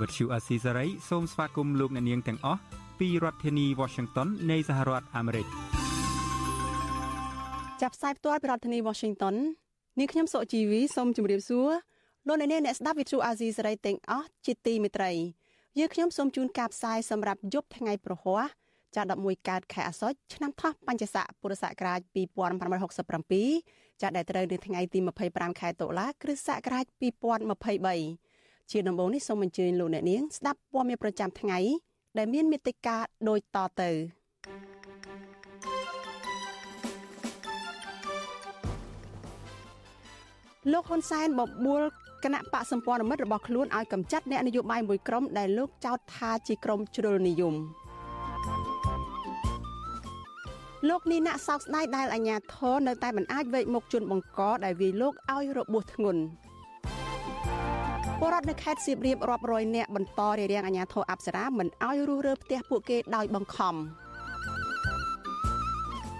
[0.00, 2.60] វត្តឈូអាស៊ីសេរីសូមស្វាគមន៍លោកអ្នកនាងទាំងអស់
[2.98, 5.46] ពីរដ្ឋធានី Washington នៃសហរដ្ឋអាមេរិក
[7.82, 9.34] ចាប់ផ្សាយផ្ទាល់ពីរដ្ឋធានី Washington
[9.98, 11.70] នាងខ្ញុំសុជីវីសូមជម្រាបសួរ
[12.26, 15.12] លោកអ្នកនាងអ្នកស្ដាប់ Vithu Azisari ទាំងអស់ជាទីមេត្រី
[15.78, 18.44] យើងខ្ញុំសូមជូនការផ្សាយសម្រាប់យប់ថ្ងៃប្រហ័ស
[18.96, 22.00] ចា11កើតខែអាសត់ឆ្នាំថោះបញ្ញស័កពុរសករាជ
[22.86, 24.98] 2567ចាដែលត្រូវនៅថ្ងៃទី
[25.30, 28.27] 25ខែតុលាគ្រិស្តសករាជ2023
[28.70, 31.58] ជាដំបូងនេះសូមអញ្ជើញលោកអ្នកនាងស្ដាប់ព័ត៌មានប្រចាំថ្ងៃ
[32.18, 32.96] ដែលមានមេត្តា
[33.28, 33.90] ដូចតទៅ
[40.72, 41.82] លោកហ៊ុនសែនបបួល
[42.24, 47.54] គណៈបកសម្ព័ន្ធមិត្តរបស់ខ្លួនឲ្យកម្ចាត់អ្នកនយោបាយមួយក្រុមដែលលោកចោទថាជាក្រុមជ្រុលនិយម
[50.88, 56.22] លោកនីណាក់សោកស្ដាយដែលអាញាធរនៅតែមិនអាចវេកមុខជន់បង្កដែលវាយលោកឲ្យរបួសធ្ងន់
[58.22, 63.74] បរដ្ឋនៅខេត្តសៀមរាបរាប់រយនាក់បន្តរារាំងអាញាធរអប្សរាមិនឲ្យរុះរើផ្ទះពួកគេដោយបង្ខំ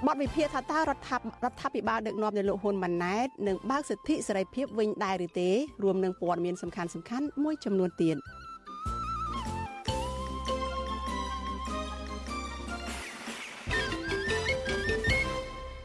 [0.06, 5.50] បទវិភាគថាតើរដ្ឋាភិរដ្ឋាភិបាលដឹកនាំដោយលោកហ៊ុនម៉ាណែតនឹងបើកសិទ្ធិសេរីភាពវិញដែរឬទេ
[5.82, 8.16] រួមនឹងព័ត៌មានសំខាន់សំខាន់មួយចំនួនទៀត។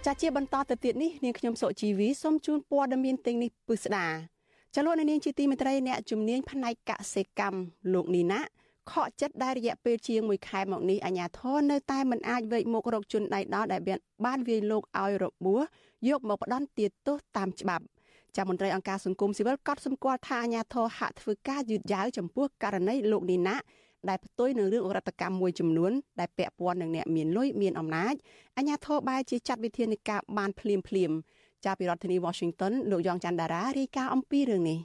[0.06, 4.33] ចាជាបន្តទៅទៀតនេះនាងខ្ញុំសុជីវីសូមជូនព័ត៌មានទាំងនេះពិស្ដា
[4.76, 7.60] ចលនានាងជាទីមេត្រីអ្នកជំនាញផ្នែកកសិកម្ម
[7.94, 8.42] លោកនីណា
[8.92, 13.82] ខកចិត្តដែលរយៈពេលជាង1ខែមកនេះអាញាធរនៅតែមិនអាចវេកមុខរកជនដៃដល់ដែល
[14.26, 15.62] បានវាយលោកឲ្យរបួស
[16.10, 17.84] យកមកផ្ដន់ទាទោសតាមច្បាប់
[18.36, 23.56] ចាមន្ត្រីអង្គការសង្គមស៊ីវិលកត់សម្គាល់ថាអាញាធរហាក់ធ្វើការយឺតយ៉ាវចំពោះករណីលោកនីណា
[24.10, 28.14] ដែលផ្ទុយនឹងរឿងអរដ្ឋកម្មមួយចំនួនដែលពាក់ព័ន្ធនឹងអ្នកមានលុយមានអំណាច
[28.58, 31.12] អាញាធរបែរជាចាត់វិធានការបានភ្លាមភ្លាម
[31.66, 34.80] ចាប់ពីរដ្ឋធានី Washington លោកយ៉ងច័ន្ទដារារាយការណ៍អំពីរឿងនេះ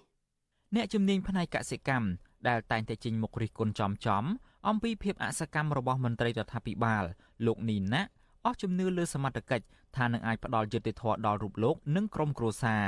[0.74, 2.08] អ្នកជំនាញផ្នែកកសិកម្ម
[2.48, 4.24] ដែលតែងតែចេញមុខរិះគន់ចំចំ
[4.68, 7.04] អំពីភាពអសកម្មរបស់មន្ត្រីរដ្ឋាភិបាល
[7.46, 8.02] លោកនីណា
[8.44, 9.64] អស់ជំនឿលើសមត្ថកិច្ច
[9.96, 12.84] ថានឹងអាចផ្ដល់យុត្តិធម៌ដល់រូបលោកនិងក្រុមគ្រួសារ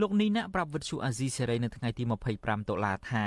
[0.00, 2.02] លោកនីណាប្រាប់វិទ្យុអាស៊ីសេរីនៅថ្ងៃទី
[2.36, 3.24] 25តុលាថា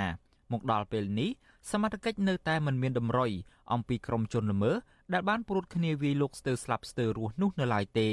[0.52, 1.30] មកដល់ពេលនេះ
[1.72, 3.32] សមត្ថកិច្ចនៅតែមិនមានតម្រុយ
[3.74, 4.76] អំពីក្រុមជនល្មើស
[5.14, 8.10] ដែលបានព្រួតគ្នាវាយលោកស្ទើរស្លាប់ស្ទើររស់នោះនៅឡើយទេ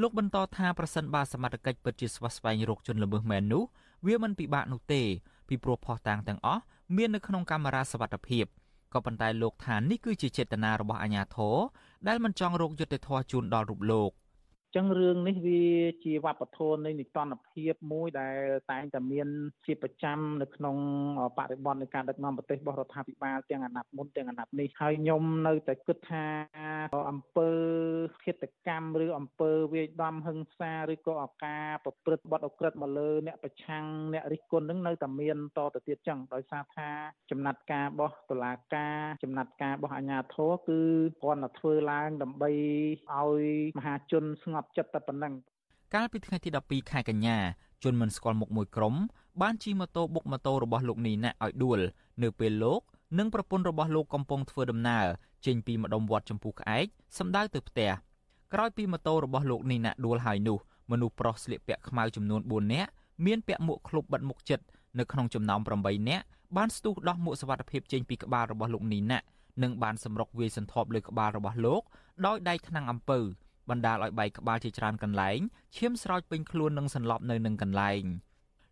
[0.00, 3.62] លោកបន្តថាប្រសិនបើសមត្ថកិច្ចពិតជាស្វះស្វែងរកជនល្មើសមែននោះ
[4.06, 5.02] វាមិនពិបាកនោះទេ
[5.48, 6.62] ពីព្រោះផុសតាងទាំងអស់
[6.96, 8.44] មាននៅក្នុងកាមេរ៉ាសវត្ថិភាព
[8.92, 11.56] ក៏ប៉ុន្តែលោកថានេះគឺជាចេតនារបស់អាជ្ញាធរ
[12.08, 14.10] ដែលមិនចង់រកយុត្តិធម៌ជូនដល់រូបលោក
[14.76, 15.62] ចឹងរឿងនេះវា
[16.04, 18.38] ជាវប្បធម៌នៃនិតនភាពមួយដែល
[18.70, 19.28] តែងតែមាន
[19.66, 20.76] ជាប្រចាំនៅក្នុង
[21.38, 26.26] បរិបទនៃការដឹកនាំប្រទេសរបស់រដ្ឋាភិបាលទាំងអាណត្តិមុនទាំងអាណត្តិនេះហើយខ្ញុំនៅតែគិតថា
[27.10, 27.50] អំពើ
[28.24, 33.84] ឃាតកម្មឬអំពើវាយដំហិង្សាឬក៏អការប្រព្រឹត្តបទអក្រិតមកលើអ្នកប្រឆាំង
[34.14, 36.88] អ្នករិះគន់នឹងនៅតែមានតទៅទៀតចឹងដោយសារថា
[37.30, 40.80] ចំណាត់ការរបស់តុលាការចំណាត់ការរបស់អាជ្ញាធរគឺ
[41.22, 42.50] គ្រាន់តែធ្វើឡើងដើម្បី
[43.12, 43.42] ឲ្យ
[43.78, 45.34] មហាជនស្ងប់ប់ចិត្តតែប៉ុណ្ណឹង
[45.94, 47.38] កាលពីថ្ងៃទី12ខែកញ្ញា
[47.84, 48.94] ជនមិនស្គាល់មុខមួយក្រុម
[49.42, 51.80] បានជិះម៉ូតូបុកម៉ូតូរបស់លោកនីណាឲ្យដួល
[52.22, 52.80] នៅពេលលោក
[53.18, 55.06] និងប្រពន្ធរបស់លោកកំពុងធ្វើដំណើរ
[55.46, 56.86] ចេញពីម្ដុំវត្តចម្ពោះក្អែក
[57.18, 57.90] សម្ដៅទៅផ្ទះ
[58.52, 60.58] ក្រោយពីម៉ូតូរបស់លោកនីណាដួលហើយនោះ
[60.90, 62.90] មនុស្សប្រុសស្លៀកពាក់ខ្មៅចំនួន4នាក់
[63.26, 64.60] មានពាក់មួកឃ្លុបបិទមុខជិត
[64.98, 66.24] នៅក្នុងចំណោម8នាក់
[66.56, 69.18] បានស្ទុះដោះមួកសុវត្ថិភាពចេញពីក្បាលរបស់លោកនីណា
[69.62, 71.82] និងបានសម្រុកវាយសន្ធាប់លើក្បាលរបស់លោក
[72.26, 73.18] ដោយដៃថ្នាំងអំពៅ
[73.70, 75.38] បណ្ដាលឲ្យបែកក្បាលជាច្រើនកន្លែង
[75.76, 78.02] ឈាមស្រោចពេញខ្លួននិងសន្លប់នៅនឹងកន្លែង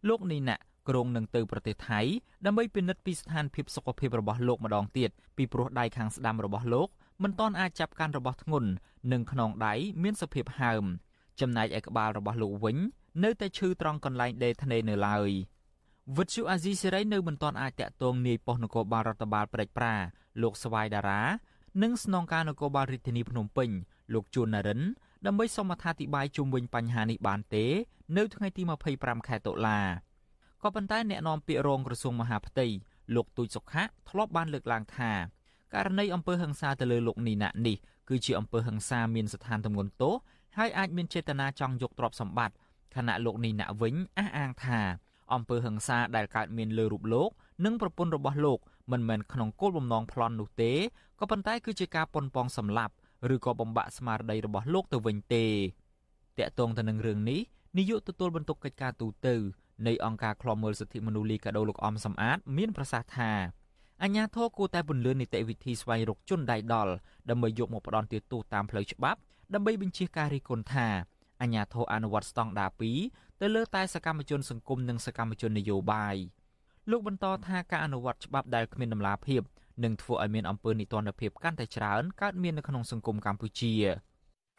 [0.09, 0.57] លោកនីណា
[0.89, 2.01] គ្រងនឹងទៅប្រទេសថៃ
[2.47, 6.89] ដើម្បីពិនិត្យពីស្ថានភាពសុខភាពរបស់លោកម្ដងទៀតពីព្រោះដៃខាងស្ដាំរបស់លោក
[7.23, 8.71] មិនទាន់អាចចាប់កាន់របស់ធ្ងន់
[9.13, 10.85] និងខ្នងដៃមានសភាពហើម
[11.41, 12.77] ចំណែកឯក្បាលរបស់លោកវិញ
[13.25, 15.31] នៅតែឈឺត្រង់កន្លែងដេធ្នេនៅឡើយ
[16.17, 19.95] វិទ្យុអាស៊ីសេរីនៅមិនទាន់អាចតាក់ទងនាយប៉ុស្តិ៍នគរបាលរដ្ឋបាលព្រែកប្រា
[20.43, 21.23] លោកស្វាយតារា
[21.83, 23.71] និងស្នងការនគរបាលរាជធានីភ្នំពេញ
[24.15, 24.81] លោកជួននរិន
[25.27, 27.65] ដើម្បីសូមអត្ថាធិប្បាយជុំវិញបញ្ហានេះបានទេ
[28.17, 28.63] នៅថ្ងៃទី
[28.95, 29.81] 25ខែតុលា
[30.63, 32.67] ក៏ប៉ុន្តែអ្នកនាំពាក្យរងក្រសួងមហាផ្ទៃ
[33.15, 35.13] លោកទូចសុខៈធ្លាប់បានលើកឡើងថា
[35.75, 37.77] ករណីអំពើហិង្សាទៅលើលោកនីណានេះ
[38.09, 40.15] គឺជាអំពើហិង្សាមានស្ថានទម្ងន់ទោស
[40.57, 42.57] ហើយអាចមានចេតនាចង់យកទ្រព្យសម្បត្តិ
[42.97, 44.81] ខណៈលោកនីណាវិញអះអាងថា
[45.35, 47.31] អំពើហិង្សាដែលកើតមានលើរូបលោក
[47.65, 48.59] និងប្រពន្ធរបស់លោក
[48.93, 50.73] មិនមែនក្នុងគោលបំណងប្លន់នោះទេ
[51.21, 52.95] ក៏ប៉ុន្តែគឺជាការប៉ុនប៉ងសម្លាប់
[53.35, 55.45] ឬក៏បំបាក់ស្មារតីរបស់លោកទៅវិញទេ
[56.39, 57.41] តាក់ទងទៅនឹងរឿងនេះ
[57.79, 59.29] នាយកទទួលបន្ទុកកិច្ចការទូត
[59.87, 63.33] នៃអង្គការឃ្លាំមើលសិទ្ធិមនុស្សលីកាដូលោកអំសំអាត មានប្រសាសន៍ថា
[64.03, 66.93] អញ្ញាធរគួរតែពន្លឿននីតិវិធីស្វែងរកជនដៃដល់
[67.31, 69.19] ដើម្បីយកមកផ្ដន់ទោសតាមផ្លូវច្បាប់
[69.55, 70.87] ដើម្បីបញ្ជាការរីគុណថា
[71.43, 72.71] អញ្ញាធរអនុវត្តស្តង់ដារ
[73.07, 76.17] 2ទៅលើតែសកម្មជនសង្គមនិងសកម្មជននយោបាយ
[76.91, 79.43] លោកបន្តថាការអនុវត្តច្បាប់ដែលគ្មានដំណាភាព
[79.85, 83.75] នឹងធ្វើឲ្យមានអំពើនីតិរដ្ឋភាពកាន់តែច្រើនកើតមាននៅក្នុងសង្គមកម្ពុជា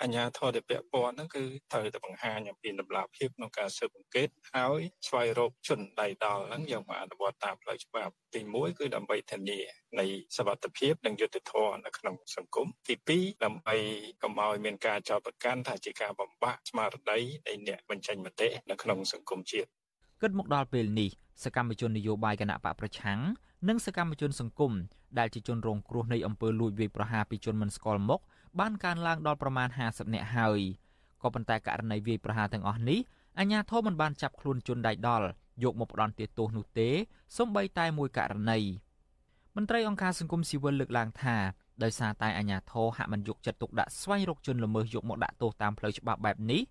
[0.01, 9.59] អញ្ញាធរដែលពាក់ព័ន្ធហ្នឹងគឺត្រូវតែបង្ហាញអំពីដំណាភាពក្នុងការស៊ើបអង្កេតហើយស្វែងរកជនដៃដល់ហ្នឹងយកមកអនុវត្តតាមផ្លូវច្បាប់ទី1គឺដើម្បីធានា
[9.99, 10.05] នៃ
[10.37, 13.75] សវត្ថភាពនិងយុត្តិធម៌នៅក្នុងសង្គមទី2ដើម្បី
[14.23, 19.69] កុំឲ្យមានការចោទប្រកាន់ថាជាការបំបាក់ស្មារតីនៃអ្នកបញ្ចេញមតិនៅក្នុងសង្គមជាតិ
[20.21, 21.09] គិតមកដល់ពេលនេះ
[21.43, 23.19] សកម្មជននយោបាយគណៈបកប្រឆាំង
[23.67, 24.71] និងសកម្មជនសង្គម
[25.19, 28.21] ដែលជាជនរងគ្រោះនៃអំពើលួចវាយប្រហារពីជនមិនស្គាល់មុខ
[28.59, 30.59] បានកើនឡើងដល់ប្រមាណ50នាក់ហើយ
[31.21, 32.99] ក៏ប៉ុន្តែករណីវាយប្រហារទាំងអស់នេះ
[33.39, 35.27] អាជ្ញាធរមិនបានចាប់ខ្លួនជនដៃដល់
[35.63, 36.89] យកមកផ្ដន់ទោសនោះទេ
[37.37, 38.59] សូម្បីតែមួយករណី
[39.55, 41.35] មន្ត្រីអង្គការសង្គមស៊ីវិលលើកឡើងថា
[41.83, 46.61] ដោយសារតែអាជ្ញាធរហាក់មិនយកចិត្តទុកដាក់ស្វែងរកជនល្មើសយកមកដាក់ទោសតាមផ្លូវច្បាប់បែបនេះ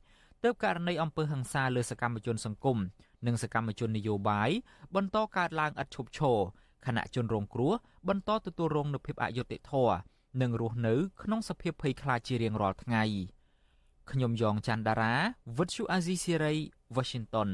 [0.43, 2.79] ទើបករណីអំពើហិង្សាលើសកម្មជនសង្គម
[3.27, 4.51] និងសកម្មជននយោបាយ
[4.95, 6.39] បន្តកើតឡើងឥតឈប់ឈរ
[6.87, 7.73] ខណៈជនរងគ្រោះ
[8.09, 9.97] បន្តទទួលរងនូវភាពអយុត្តិធម៌
[10.41, 13.05] និងរស់នៅក្នុងសភាពភ័យខ្លាចជារៀងរាល់ថ្ងៃ
[14.11, 15.15] ខ្ញុំយ៉ងច័ន្ទដារា
[15.59, 16.55] វិទ្យុអាស៊ីសេរី
[16.97, 17.49] Washington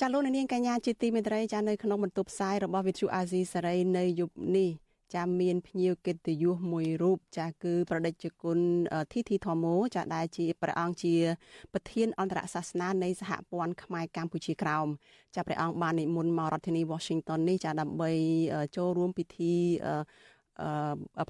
[0.00, 4.70] ចាលោកនាងកញ្ញាជាទីមេត្រីចានៅក្នុងបន្ទប់ផ្សាយរបស់វិទ្យុអាស៊ីសេរីនៅយប់នេះ
[5.14, 8.58] ចាមានភ្ញៀវកិត្តិយសមួយរូបចាគឺប្រដេជគុណ
[9.12, 11.14] ធីធីធម្មោចាដែលជាព្រះអង្គជា
[11.72, 14.86] ប្រធានអន្តរសាសនានៃសហព័ន្ធខ្មែរកម្ពុជាក្រោម
[15.34, 18.10] ចាព្រះអង្គបាននិមន្តមករដ្ឋធានី Washington នេះចាដើម្បី
[18.76, 19.54] ចូលរួមពិធី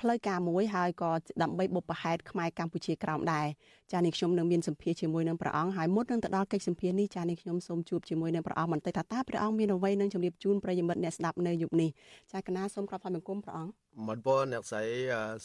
[0.00, 1.10] ផ្លូវការមួយហើយក៏
[1.42, 3.46] ដើម្បីបុព្វហេតុខ្មែរកម្ពុជាក្រោមដែរ
[3.92, 11.90] ចានេះខ្ញុំនឹងមានសម្ភារជាមួយនឹងព្រះអង្គហើយមុននឹងទៅដល់កិច្ចសម្ភារនេះចានេះខ្ញុំសូមជួបជាមួយនឹងព្រះអង្គបន្តិចថាតើព្រះអង្គមានអ្វីនឹងជម្រាបជូនប្រិយមិត្តអ្នកស្ដាប់នៅយប់នេះ
[12.32, 13.72] ចាកណាសូមក្រាបថ្វាយបង្គំព្រះអង្គ
[14.08, 14.84] មិនពរអ្នកស្រី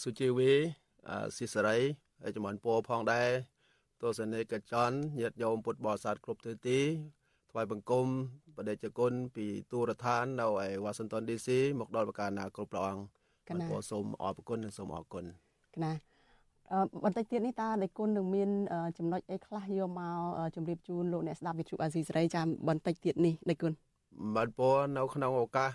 [0.01, 0.51] សុជីវី
[1.35, 1.77] ស៊ីសរី
[2.21, 3.29] ហើយជំរាបពរផងដែរ
[4.01, 6.79] ទស្សនិកជនញាតិញោមពុទ្ធបរិស័ទគ្រប់ទិសទី
[7.51, 8.05] ថ្វាយបង្គំ
[8.57, 11.47] បដិជគុណពីទូរដ្ឋាននៅឯ Washington DC
[11.79, 13.18] មកដល់ប្រការណាគ្រប់ព្រះអង្គ
[13.49, 15.23] កណាសូមអរគុណនិងសូមអរគុណ
[15.75, 15.93] កណា
[16.71, 18.49] អឺបន្តិចទៀតនេះតើដៃគុណនឹងមាន
[18.97, 20.19] ចំណុចអីខ្លះយកមក
[20.55, 23.73] ជម្រាបជូនលោកអ្នកស្ដាប់វិទ្យុអាស៊ីសេរីចាំបន្តិចទៀតនេះដៃគុណ
[24.35, 25.71] បាទពរនៅក្នុងឱកាស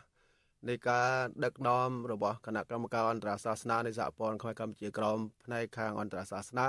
[0.69, 1.09] នៃការ
[1.45, 6.69] ដឹកនាំរបស់គណៈកម្មការអន្តរសាសនានៃសហព័ន្ធខ្មែរកម្ពុជាក្រមផ្នែកខាងអន្តរសាសនា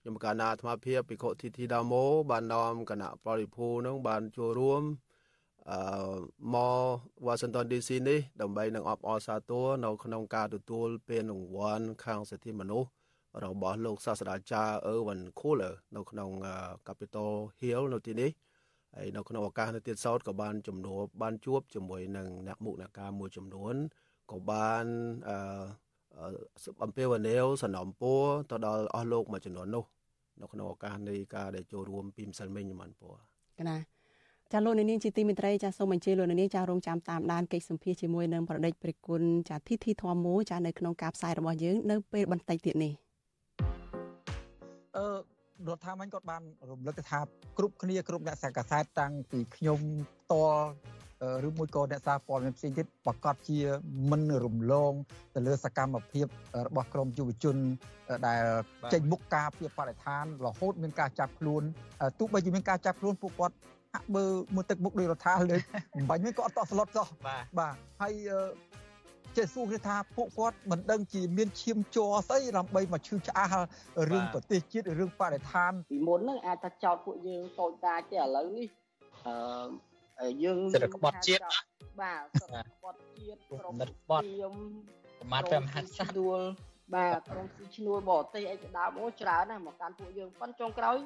[0.00, 4.82] ខ្ញុំកាលណាអាត្មាភាពភិក្ខុធីធីដាម៉ូបាននាំគណៈបរិភូនឹងបានចូលរួម
[5.70, 5.78] អឺ
[6.54, 6.94] មក
[7.26, 12.88] Washington DC នេះដើម្បីនឹងអបអរសាទរនៅក្នុងការទទួលពានរង្វាន់ខាងសិទ្ធិមនុស្ស
[13.44, 16.30] របស់លោកសាស្ត្រាចារ្យ Erwin Kohler នៅក្នុង
[16.86, 18.30] Capitol Hill នៅទីនេះ
[18.94, 23.74] ហើយនៅក្នុងឱកាសនៅទៀតសោតក៏បានជំនួបបានជួបជាមួយនឹងអ្នកមុខអ្នកការមួយចំនួន
[24.32, 24.84] ក៏បាន
[25.28, 25.66] អឺ
[26.84, 29.84] អំពាវនាវសំណពរទៅដល់អស់លោកមួយចំនួននោះ
[30.40, 33.16] នៅក្នុងឱកាសនៃការដែលចូលរួមពីម្សិលមិញមិនពរ
[33.58, 33.76] កណា
[34.52, 42.92] ចាលោកនាងជាទីមេត្រីចាសូមអញ្ជើញលោកនាងចារងចាំតាមដានកិច្ចសម្ភាសជាមួយនឹងប្រដេចព្រះគុណចាធីធីធម្មូចានៅក្នុងការផ្សាយរបស់យើងនៅពេលបន្តិចទៀតនេះ
[44.96, 45.06] អឺ
[45.68, 47.20] រដ្ឋាភិបាលគាត់បានរំលឹកថា
[47.58, 49.80] គ្រប់គ្នាគ្រប់អ្នកសារកាសែតតាំងពីខ្ញុំ
[50.32, 50.34] ត
[51.46, 53.58] ឬមួយក៏អ្នកសារព័ត៌មានផ្សេងទៀតប្រកាសជា
[54.10, 54.92] មិនរំលង
[55.34, 56.26] ទៅលើសកម្មភាព
[56.66, 57.56] របស់ក្រមយុវជន
[58.26, 58.42] ដែល
[58.92, 61.62] ចេញមុខការពីបរិស្ថានរហូតមានការចាប់ខ្លួន
[62.18, 63.54] ទោះបីជាមានការចាប់ខ្លួនពួកគាត់
[63.96, 64.24] ហាក់បើ
[64.54, 65.56] មើលទឹកមុខដោយរដ្ឋាលើ
[65.96, 67.06] បំបញ្ញវិញក៏អត់តក់ស្លុតសោះ
[67.58, 68.14] បាទហើយ
[69.36, 73.52] ចេះសួរគេថាពួកគាត់មិនដឹងជាមានឈាមជ័រស្អីដើម្បីមកឈឺឆ្អះ
[74.10, 78.68] រឿងប្រទេសជាតិរឿងបរិស្ថានពីមុនហ្នឹងអាចថាចោតពួកយើងតូចតាចទេឥឡូវនេះ
[80.20, 81.42] អឺយើងសិទ្ធិក្បត់ជាតិ
[82.00, 84.54] បាទសិទ្ធិក្បត់ជាតិក្រុមសិទ្ធិក្បត់ខ្ញុំ
[85.20, 86.40] ប្រមាថព្រះមហាក្សត្រដួល
[86.94, 90.96] បាទក្រុមស៊ីឈ្នួលបរទេសអីជាដើមអូច្រើនណាស់មកកាន់ពួកយើងប៉ុន្តែចុងក្រោយ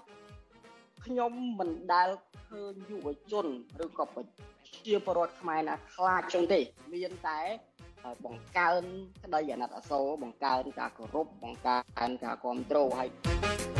[1.05, 2.09] ខ្ញុំមិនដែល
[2.49, 3.47] ឃើញយុវជន
[3.85, 4.23] ឬក៏ប្រ
[4.87, 6.61] ជាពលរដ្ឋខ្មែរណាខ្លាចចឹងទេ
[6.93, 7.41] មានតែ
[8.25, 8.83] បង្កើន
[9.23, 13.80] ក្តីអាណិតអាសូរបង្កើនការគោរពបង្កើនការគ្រប់គ្រងហើយ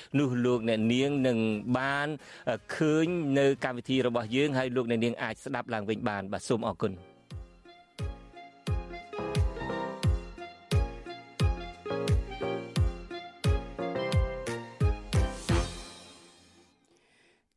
[0.19, 1.37] នោះលោកអ្នកនាងនឹង
[1.77, 2.07] បាន
[2.75, 3.07] ឃើញ
[3.39, 6.93] នៅកម្មវិធីរបស់យើងហើយលោកអ្នកនាងអាចស្ដាប់ឡើងវិញបានបាទសូមអរគុណ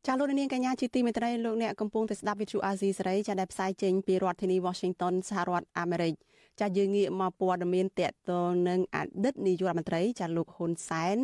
[0.07, 6.13] ចាលោកនាងកញ្ញាជាទីមេត្រីលោកអ្នកកំពុងតែស្ដាប់វិទ្យុអាស៊ីសេរីចាដែលផ្សាយចេញពីរដ្ឋធានី Washington សហរដ្ឋអាមេរិក
[6.59, 8.31] ចាយើងងាកមកព័ត៌មានតកត
[8.67, 11.17] នឹងអតីតនាយករដ្ឋមន្ត្រីចាលោកហ៊ុនសែន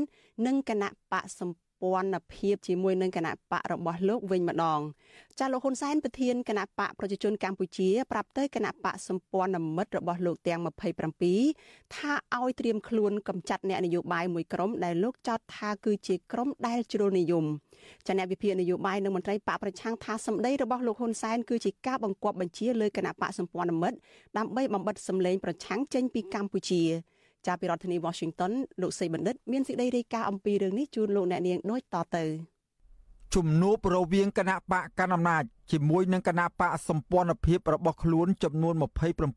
[0.46, 4.82] និងគណៈបកសម្ព័ន្ធភាពជាមួយនឹងគណៈបករបស់លោកវិញម្ដង
[5.40, 10.60] ចាលោកហ៊ុនសែនប្រធានគណៈបកប្រជាជនកម្ពុជាប្រាប់ទៅគណៈបកសម្ព័ន្ធមិត្តរបស់លោកទាំង
[11.28, 17.46] 27ថាឲ្យត្រៀមខ្លួនកម្ចាត់អ្នកនយោបាយមួយក្រុមដែលលោកចោទថាគឺជាក្រុមដែលជ្រុលនិយម
[18.08, 23.98] ចាអ្នកវិភាគនយោបាយនិងមន្ត្រីបកប្រឆាំងថាសម្ដីរបស់លោកហ៊ុនសែនគឺជាការបង្គាប់បញ្ជាលើគណៈបកសម្ព័ន្ធមិត្ត
[24.38, 26.84] ដើម្បីបំបិតសម្លេងប្រឆាំងចេញពីកម្ពុជា
[27.48, 32.26] ចាប់ពីរដ្ឋធានី Washington លោកសីបណ្ឌិតមានសេចក្តីរាយការណ៍អំពីរឿងនេះជូនលោកអ្នកនាងដូចតទៅ
[33.36, 38.74] ជំនួបរវាងគណៈបកកណ្ដាលអំណាចជាមួយនឹងគណៈបកសម្ព័ន្ធភាពរបស់ខ្លួនចំនួន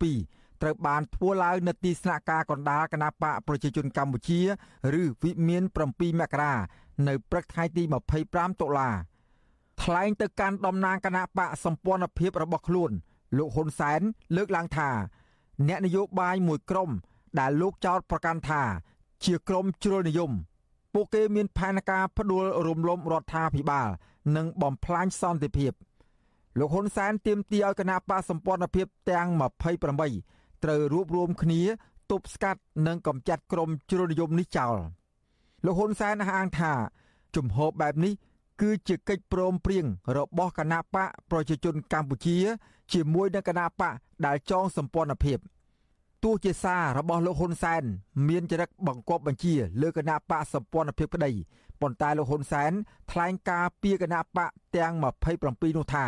[0.01, 4.41] 27ត្រូវបានធ្វើឡើងនៅទីស្នាក់ការកណ្ដាលគណៈបកប្រជាជនកម្ពុជា
[5.01, 6.55] ឬវិមាន7មករា
[7.09, 7.83] នៅព្រឹកថ្ងៃទី
[8.23, 8.91] 25តុលា
[9.83, 12.91] ថ្លែងទៅកាន់តំណាងគណៈបកសម្ព័ន្ធភាពរបស់ខ្លួន
[13.37, 14.01] លោកហ៊ុនសែន
[14.37, 14.91] លើកឡើងថា
[15.69, 16.91] អ្នកនយោបាយមួយក្រុម
[17.39, 18.63] ដែលលោកចោទប្រកាន់ថា
[19.25, 20.33] ជាក្រុមជ្រុលនិយម
[20.95, 23.89] ពួកគេមានផែនការផ្ដួលរំលំរដ្ឋាភិបាល
[24.37, 25.73] និងបំផ្លាញសន្តិភាព
[26.59, 29.27] លោកហ៊ុនសែនទាមទារឲ្យគណៈបកសម្ព័ន្ធភាពទាំង
[29.97, 31.63] 28ត្រូវរួបរวมគ្នា
[32.11, 34.77] ទប់ស្កាត់និងកម្ចាត់ក្រុមជ្រុលនិយមនេះចោល
[35.65, 36.73] លោកហ៊ុនសែនអះអាងថា
[37.37, 38.13] ជំហរបែបនេះ
[38.61, 39.85] គឺជាកិច្ចព្រមព្រៀង
[40.17, 42.37] របស់គណៈបកប្រជាជនកម្ពុជា
[42.93, 43.93] ជាមួយនឹងគណៈបក
[44.27, 45.39] ដែលចងសម្ព័ន្ធភាព។
[46.25, 47.83] ទោះជាសាររបស់លោកហ៊ុនសែន
[48.29, 51.31] មានចរិតបង្គាប់បញ្ជាលើគណៈបកសម្ព័ន្ធភាពក្តី
[51.81, 52.73] ប៉ុន្តែលោកហ៊ុនសែន
[53.11, 56.07] ថ្លែងការពីគណៈបកទាំង27នោះថា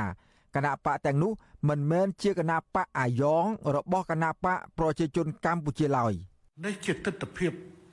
[0.54, 1.32] គណៈបកទាំងនោះ
[1.68, 3.44] មិនមែនជាគណៈបកអាយ៉ង
[3.76, 6.12] របស់គណៈបកប្រជាជនកម្ពុជាឡើយ
[6.64, 7.49] នេះជាទស្សនវិជ្ជា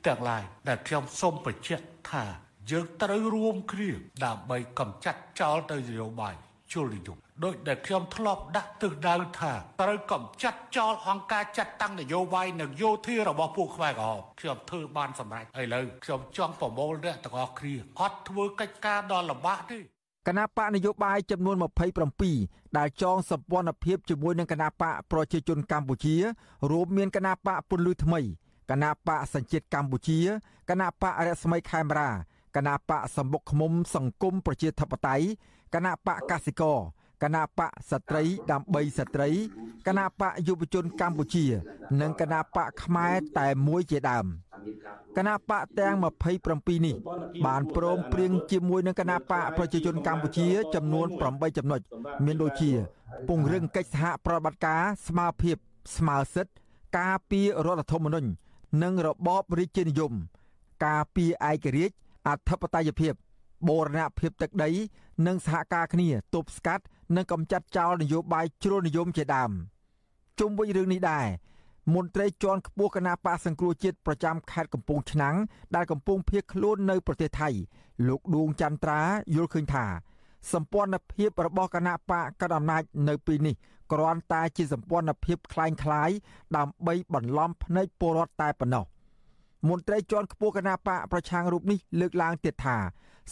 [0.05, 2.23] ទាំងឡាយដែលខ្ញុំសូមបញ្ជាក់ថា
[2.71, 3.89] យើងត្រូវរួមគ្នា
[4.25, 6.35] ដើម្បីកម្ចាត់ចោលទៅនយោបាយ
[6.73, 19.79] ជលនិយម ដោយដែលខ្ញុំធ្លាប់ដាក់ទិសដៅថាត្រូវកំចាត់ចោលអង្គការចាត់តាំងនយោបាយនិងយោធារបស់ពួកខ្មែរក្រហមខ្ញុំធ្វើបានសម្រេចឥឡូវខ្ញុំចង់ប្រមូលអ្នកទាំងអស់គ្នាអត់ធ្វើកិច្ចការដ៏លំបាកទេ
[20.27, 21.55] គណៈបកនយោបាយចំនួន
[22.17, 26.15] 27ដែលចងសម្ព័ន្ធភាពជាមួយនឹងគណៈបកប្រជាជនកម្ពុជា
[26.71, 28.21] រួមមានគណៈបកពលឺថ្មី
[28.71, 30.19] គណៈបកសញ្ជាតិកម្ពុជា
[30.69, 32.09] គណៈបករស្មីខេមរា
[32.55, 35.25] គណៈបកសម្បុកឃុំសង្គមប្រជាធិបតេយ្យ
[35.73, 36.79] គណៈបកកសិករ
[37.23, 39.29] គណៈបកស្ត្រីដើម្បីស្ត្រី
[39.87, 41.45] គណៈបកយុវជនកម្ពុជា
[42.01, 44.25] និងគណៈបកខ្មែរតែមួយជាដើម
[45.17, 45.95] គណៈបកទាំង
[46.41, 46.95] 27នេះ
[47.45, 51.81] បានព្រមព្រៀងជាមួយនឹងគណៈបកប្រជាជនកម្ពុជា ចំនួន8ចំណុច
[52.25, 52.71] មានដូចជា
[53.27, 55.57] ពង្រឹងកិច្ចសហប្រតិបត្តិការស្មារភាព
[55.95, 56.53] ស្មារសិទ្ធិ
[56.97, 58.29] ការពាររដ្ឋធម្មនុញ្ញ
[58.83, 60.13] និងរបបរាជានិយម
[60.85, 61.95] ការពារឯករាជ្យ
[62.27, 63.13] អធិបតេយ្យភាព
[63.67, 64.69] បូរណភាពទឹកដី
[65.27, 66.83] និងសហការគ្នាទប់ស្កាត់
[67.16, 69.50] និងកម្ចាត់ចោលនយោបាយជ្រុលនិយមជាដើម
[70.38, 71.26] ជុំវិញរឿងនេះដែរ
[71.94, 75.36] មន្ត្រីជាន់ខ្ពស់គណៈបកសង្គ្រោះជាតិប្រចាំខេត្តកំពង់ឆ្នាំង
[75.74, 77.48] ដែលកំពុងភៀសខ្លួននៅប្រទេសថៃ
[78.08, 79.00] លោកឌួងចន្ទ្រា
[79.34, 79.86] យល់ឃើញថា
[80.52, 83.54] សម្ព័ន្ធភាពរបស់គណៈបកកណ្ដាលអំណាចនៅពេលនេះ
[83.92, 86.16] គ្រាន់តែជាសម្ព័ន្ធភាពคล้ายៗ
[86.56, 88.84] ដើម្បីបន្លំភ្នែកពលរដ្ឋតែប៉ុណ្ណោះ
[89.68, 92.76] មន្ត្រីជាន់ខ្ពស់គណៈបកប្រឆាំងរូបនេះលើកឡើងទៀតថា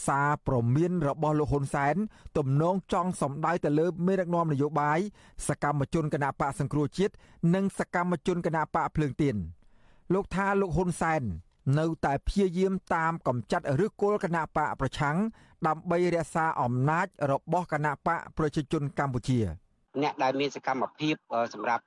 [0.06, 1.96] សារព្រមានរបស់លោកហ៊ុនសែន
[2.38, 5.00] ទំនងចង់សម្ដៅទៅលើមេដឹកនាំនយោបាយ
[5.48, 7.14] សកម្មជនគណបកសង្គ្រោះជាតិ
[7.56, 9.36] និងសកម្មជនគណបកភ្លើងទៀន
[10.14, 11.22] លោកថាលោកហ៊ុនសែន
[11.80, 15.18] នៅតែព្យាយាមតាមកម្ចាត់ឬគល់គណបកប្រឆាំង
[15.68, 19.40] ដើម្បីរក្សាអំណាចរបស់គណបកប្រជាជនកម្ពុជា។
[20.02, 21.16] អ្នកដែលមានសកម្មភាព
[21.54, 21.84] សម្រាប់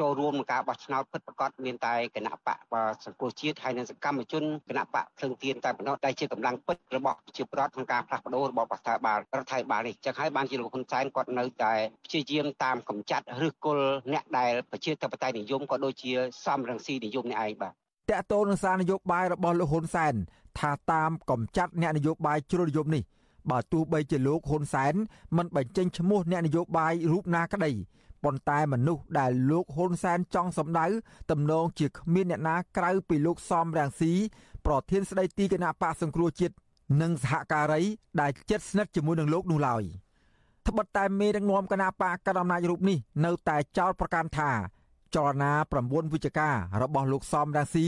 [0.00, 16.12] ចូលរួមក្នុងការបោះឆ្នោតពិតប្រាកដមានតែគណៈបកសង្គមជាតិហើយនិងសកម្មជនគណៈបកភ្លឹងទៀនតែប៉ុណ្ណោះដែលជាកម្លាំងពិតរបស់ប្រជាប្រដ្ឋក្នុងការផ្លាស់ប្ដូររបបរដ្ឋាភិបាលរដ្ឋាភិបាលនេះចឹងហើយបានជាលោកហ៊ុនសែនគាត់នៅតែព្យាយាមតាមកម្ចាត់ឬគល់អ្នកដែលប្រជាធិបតេយ្យនិយមក៏ដូចជា
[16.46, 17.72] សំរងស៊ីនិយមនេះឯងបាទ
[18.10, 20.14] តកតូននឹងសារនយោបាយរបស់លោកហ៊ុនសែន
[20.58, 23.02] ថាតាមកំចាត់អ្នកនយោបាយជ្រុលនិយមនេះ
[23.50, 24.94] បើទោះបីជាលោកហ៊ុនសែន
[25.36, 27.72] មិនបញ្ចេញឈ្មោះអ្នកនយោបាយរូបណាក្តី
[28.24, 30.86] ប៉ុន្តែមនុស្សដែលលោកហ៊ុនសែនចង់សម្ដៅ
[31.30, 34.12] ទំនងជាគ្មានអ្នកណាក្រៅពីលោកសំរាំងស៊ី
[34.66, 36.54] ប្រធានស្ដីទីគណៈបកសង្គ្រោះជាតិ
[37.02, 37.82] និងសហការី
[38.20, 39.82] ដែលជិតស្និទ្ធជាមួយនឹងលោកនោះឡើយ
[40.66, 44.50] ត្បិតតែមេដឹកនាំគណៈបកកណ្ដាលអំណាចរូបនេះនៅតែចោទប្រកាន់ថា
[45.14, 47.86] ចលនា9វិជ្ជការរបស់លោកសំរាំងស៊ី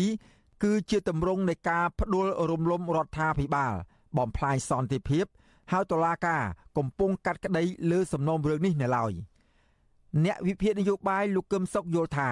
[0.64, 3.72] គឺជាទម្រង់នៃការផ្ដួលរំលំរដ្ឋាភិបាល
[4.18, 5.26] បំផ្លាញសន្តិភាព
[5.72, 6.42] ហើយតុលាការ
[6.76, 9.12] កំពុងកាត់ក្តីលើសំណុំរឿងនេះនៅឡើយ
[10.24, 12.30] អ្នកវិភាគនយោបាយលោកកឹមសុខយល់ថា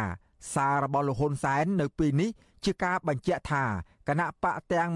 [0.54, 2.30] សាររបស់លោកហ៊ុនសែននៅពេលនេះ
[2.64, 3.64] ជាការបញ្ជាក់ថា
[4.08, 4.88] គណៈបកទាំង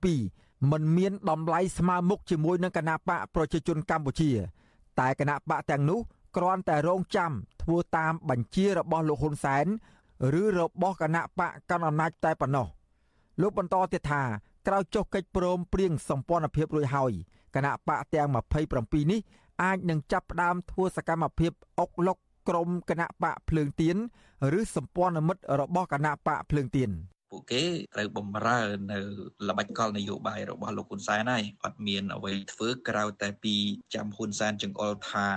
[0.00, 4.30] 27មិនមានតម្លៃស្មើមុខជាមួយនឹងគណៈបកប្រជាជនកម្ពុជា
[5.00, 6.00] តែគណៈបកទាំងនោះ
[6.36, 9.66] គ្រាន់តែរងចាំធ្វើតាមបញ្ជារបស់លោកហ៊ុនសែន
[10.40, 12.66] ឬរបស់គណៈបកកណ្ដាលអំណាចតែប៉ុណ្ណោះ
[13.40, 14.22] លោកបន្តទៀតថា
[14.66, 17.12] ក្រោយចុះកិច្ចព្រមព្រៀងសម្ព័ន្ធភាពរួចហើយ
[17.54, 18.28] គណៈបកទាំង
[18.70, 19.20] 27នេះ
[19.62, 22.18] អាចនឹងចាប់ផ្ដើមធ្វើសកម្មភាពអុកលុក
[22.48, 23.96] ក្រុមគណៈបកភ្លើងទៀន
[24.58, 26.90] ឬសម្ព័ន្ធមិត្តរបស់គណៈបកភ្លើងទៀន
[27.34, 27.64] ពួកគេ
[27.94, 28.60] ត្រូវបំរើ
[28.92, 28.98] នៅ
[29.48, 33.56] ល្បិចកលនយោបាយរបស់លោកហ៊ុនសែនហើយអត់មានអ្វីធ្វើក្រៅតែពី
[33.94, 35.28] ចាំហ៊ុនសែនចង្អុលថា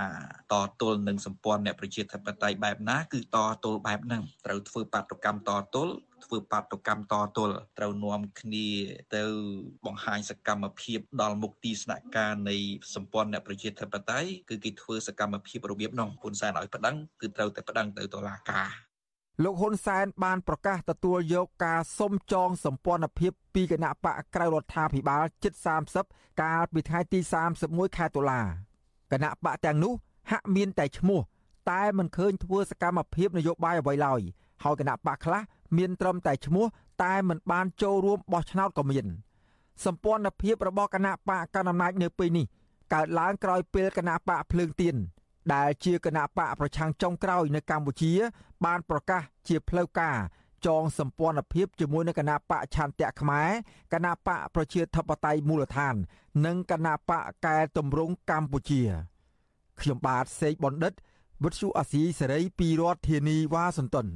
[0.54, 5.94] តទល់នឹងសម្ព័ន្ធអ្នកប្រជាធិបតេយ្យបែបណាគឺតទល់បែបហ្នឹងត្រូវធ្វើបាតុកម្មតទល់
[6.26, 8.68] ធ្វើបាតុកម្មតទល់ត្រូវនាំគ្នា
[9.16, 9.24] ទៅ
[9.86, 12.56] បង្ហាញសកម្មភាពដល់មុខទីស្នាក់ការនៃ
[12.96, 18.87] សម្ព័ន្ធអ្នកប្រជាធិបតេយ្យគឺគេធ្វើសកម្មភាពរបៀបនោះហ៊ុនសែនឲ្យប្តឹងគឺត្រូវតែប្តឹងទៅតុលាការ
[19.44, 25.54] លោកហ៊ុនសែនបានប្រកាសទទួលយកការសុំចងសម្ព័ន្ធភាពពីគណៈបកក្រៅរដ្ឋាភិបាលជិត
[25.98, 27.20] 30កាលពីថ្ងៃទី
[27.58, 28.42] 31ខែតុលា
[29.12, 29.94] គណៈបកទាំងនោះ
[30.32, 31.20] ហាក់មានតែឈ្មោះ
[31.72, 34.22] តែមិនឃើញធ្វើសកម្មភាពនយោបាយអ្វីឡើយ
[34.64, 35.42] ហើយគណៈបកខ្លះ
[35.78, 36.66] មានត្រឹមតែឈ្មោះ
[37.04, 39.06] តែមិនបានចូលរួមបោះឆ្នោតក៏មាន
[39.86, 42.46] សម្ព័ន្ធភាពរបស់គណៈបកកណ្ដាលអំណាចនៅពេលនេះ
[42.94, 44.96] កើតឡើងក្រោយពេលគណៈបកភ្លើងទៀន
[45.54, 48.14] ដែលជាគណៈបកប្រឆាំងចុងក្រោយនៅកម្ពុជា
[48.66, 50.18] បានប្រកាសជាផ្លូវការ
[50.66, 53.50] ចងសម្ព័ន្ធភាពជាមួយនឹងគណៈបកឆន្ទៈខ្មែរ
[53.94, 55.96] គណៈបកប្រជាធិបតេយ្យមូលដ្ឋាន
[56.46, 58.82] និងគណៈបកកែតម្រង់កម្ពុជា
[59.82, 60.94] ខ្ញុំបាទសេកបណ្ឌិត
[61.44, 64.08] វិទ្យុអាស៊ីសេរីពីរដ្ឋធានីវ៉ាស៊ីនតោន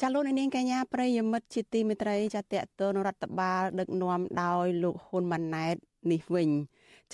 [0.00, 5.76] ចាលោកនាងកញ្ញាប្រិយមិត្តជាទីមេត្រីចាតតទៅនរដ្ឋបាលដឹកនាំដោយលោកហ៊ុនម៉ាណែត
[6.10, 6.48] នេះវិញ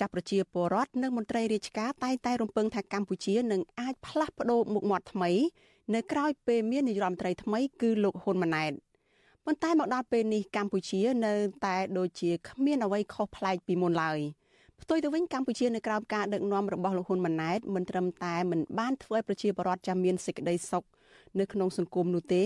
[0.01, 5.31] ចាស់ប្រជាពលរដ្ឋនិងមន្ត្រីរាជការតែងតែរំពឹងថាកម្ពុជានឹងអាចផ្លាស់ប្ដូរមុខមាត់ថ្មី
[5.95, 8.71] នៅក្រៅពេលមាននាយរដ្ឋមន្ត្រីថ្មីគឺលោកហ៊ុនម៉ាណែត
[9.45, 11.33] ប៉ុន្តែមកដល់ពេលនេះកម្ពុជានៅ
[11.65, 14.19] តែដូចជាគ្មានអ្វីខុសប្លែកពីមុនឡើយ
[14.81, 20.83] ផ្ទុយទៅវិញកម្ពុជានៅក្រោមការដឹកនាំរបស់លោកហ៊ុនម៉ាណែតមិនត្រឹមតែមិនបានធ្វើឲ្យប្រជាពលរដ្ឋចាំមានសេចក្តីសុខ
[21.39, 22.43] នៅក្នុងសង្គមនោះទេ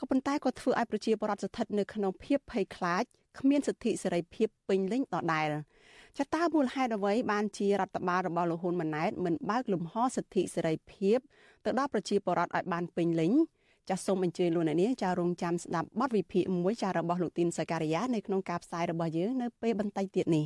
[0.00, 3.04] ក៏ប៉ុន្តែក៏ធ្វើឲ្យប្រជាពលរដ្ឋស្ថិតនៅក្នុងភាពភ័យខ្លាច
[3.38, 5.48] គ្មានសិទ្ធិសេរីភាពពេញលេញដដែល
[6.18, 11.18] ចតើមូលហេតុអ្វីបានជារដ្ឋបាលរបស់លោកហ៊ុនម៉ាណែតមិនបើកលំហសិទ្ធិសេរីភាព
[11.64, 13.32] ទៅដល់ប្រជាពលរដ្ឋឲ្យបានពេញលេញ
[13.88, 20.44] ចាសសូមអញ្ជើញលោកអ្នកនាងចារងចាំស្ដាប់បទវិភាគមួយចារបស់លោកទីនសការីយ៉ានៅក្នុងការផ្សាយរបស់យើងនៅពេលបន្តិចទៀតនេះ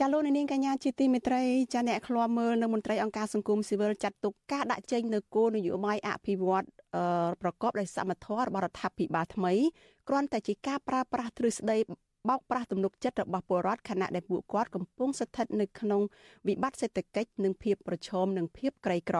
[0.00, 1.42] ចាលោកនាងកញ្ញាជាទីមេត្រី
[1.74, 6.64] ចាអ្នកឃ្លាំមើលនៅមន្ត្រីអង្គការសង្គមស៊ីវិលចាត់ទុកការដាក់ចេញនៅគោលនយោបាយអភិវឌ្ឍ
[7.42, 9.52] ប្រកបដោយសមត្ថភាពរបស់រដ្ឋាភិបាលថ្មី
[10.08, 11.76] គ្រាន់តែជាការប្រើប្រាស់ទ្រឹស្ដី
[12.28, 16.02] បោកប្រាស់ទំនុកចិត្តរបស់ពលរដ្ឋខណៈដែលពួកគាត់កំពុងស្ថិតនៅក្នុង
[16.48, 19.18] វិបត្តិសេដ្ឋកិច្ចនិងភាពប្រឈមនិងភាពក្រីក្រ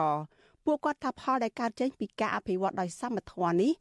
[0.65, 3.71] ពួកគាត់ថាផលដែលកើតចេញពីការអភិវឌ្ឍដោយសមត្ថភាពនេះ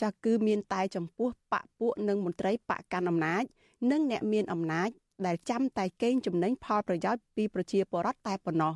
[0.00, 3.44] ចាស់គឺមានតែចំពោះបពពួកនិងមន្ត្រីបកកាន់អំណាច
[3.90, 4.90] និងអ្នកមានអំណាច
[5.26, 8.74] ដែលចាំតែកេងចំណេញផលប្រយោជន៍ពីប្រជាពលរដ្ឋតែប៉ុណ្ណោះ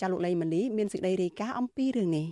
[0.00, 2.26] ចាលោកលេងម៉ាលីមានសេចក្តីរាយការណ៍អំពីរឿងនេះ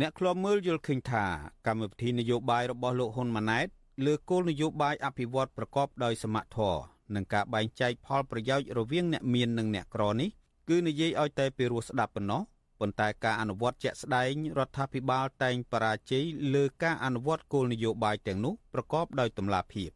[0.00, 1.24] អ្នកឃ្លាំមើលយល់ឃើញថា
[1.66, 3.66] កម្មវិធីនយោបាយរបស់លោកហ៊ុនម៉ាណែត
[4.06, 6.76] លើគោលនយោបាយអភិវឌ្ឍប្រកបដោយសមត្ថភាព
[7.14, 10.30] និងការបែងចែកផលប្រយោជន៍រវាងអ្នកមាននិងអ្នកក្រនេះ
[10.68, 12.42] គឺនិយាយឲ្យតែពីរសស្ដាប់ប៉ុណ្ណោះ
[12.80, 19.90] ប៉ុន្តែការអនុវត្តជាក់ស្ដែងរដ្ឋាភិបាលតែងបរាជ័យលើការអនុវត្តគោលនយោបាយទាំងនោះប្រកបដោយតម្លាភាព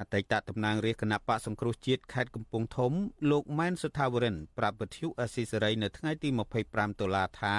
[0.00, 2.92] អតីតតំណាងរាជគណៈបកសង្គ្រោះជាតិខេត្តកំពង់ធំ
[3.30, 6.28] លោកម៉ែនសុថាវរិនប្រាប់វិទ្យុអស៊ីសេរីនៅថ្ងៃទី
[6.64, 7.54] 25ដុល្លារថា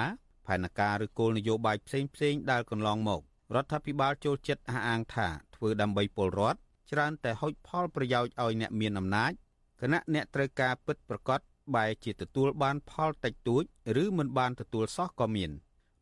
[0.46, 3.20] ផែនការឬគោលនយោបាយផ្សេងផ្សេងដែលកន្លងមក
[3.54, 6.58] រដ្ឋាភិបាលចូលចិត្តអះអាងថាធ្វើដើម្បីពលរដ្ឋ
[6.92, 9.32] ច្រើនតែហុចផលប្រយោជន៍ឲ្យអ្នកមានអំណាច
[9.80, 11.40] គណៈអ្នកត្រូវការពិតប្រកប
[11.74, 13.62] បែរជាទទួលបានផលតិចតួច
[14.02, 15.50] ឬមិនបានទទួលសោះក៏មាន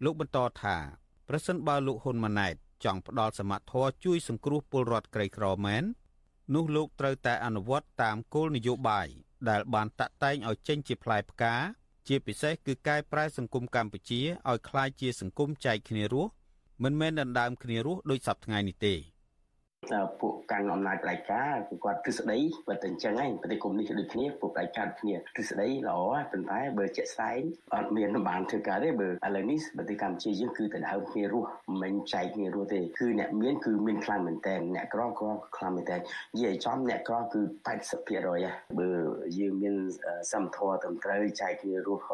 [0.05, 0.77] លោកបន្តថា
[1.29, 5.85] ប្រសិនបើលោកហ៊ុនម៉ាណែតចង់ផ្ដល់សមត្ថភាពជួយសង្គ្រោះពលរដ្ឋក្រីក្រមែន
[6.54, 9.08] នោះលោកត្រូវតែអនុវត្តតាមគោលនយោបាយ
[9.50, 11.56] ដែលបានតាក់តែងឲ្យចេញជាផ្លែផ្កា
[12.08, 16.32] ជាពិសេសគឺកែប្រែសង្គមកម្ពុជាឲ្យคล้ายជាសង្គមចែកគ្នារស់
[16.84, 18.96] មិនមែនដណ្ដើមគ្នារស់ដោយសពថ្ងៃនេះទេ
[20.21, 27.41] ពួកកាន់អំណាចផ្ដាច់ការគឺគាត់ទ្រឹស្ដីបើតែអញ្ចឹងឯងប្រទេសកុម្មុយនីសដូចគ្នាពួកផ្ដាច់ការគ្នាទ្រឹស្ដីល្អហើយប៉ុន្តែបើជាក់ស្ដែង
[27.75, 31.49] អត់មានបានធ្វើការទេបើឥឡូវនេះប្រទេសកម្ពុជាយើងគឺដណ្ដើមគ្នារស់
[31.83, 38.89] មិនចែកគ្នារស់ទេគឺអ្នកមានគឺមានខ្លាំងមែនតើអ្នកក្រក៏ខ្លាំងមែនតើនិយាយចំអ្នកក្រគឺ80%ហ៎បើ
[39.39, 39.75] យើងមាន
[40.33, 42.05] សមធម៌ត្រឹមត្រូវចែកគ្នារស់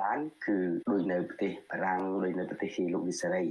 [0.00, 0.56] បាន គឺ
[0.92, 3.44] ដូចនៅប្រទេសបារាំងដូចនៅប្រទេសលោកវិសេរី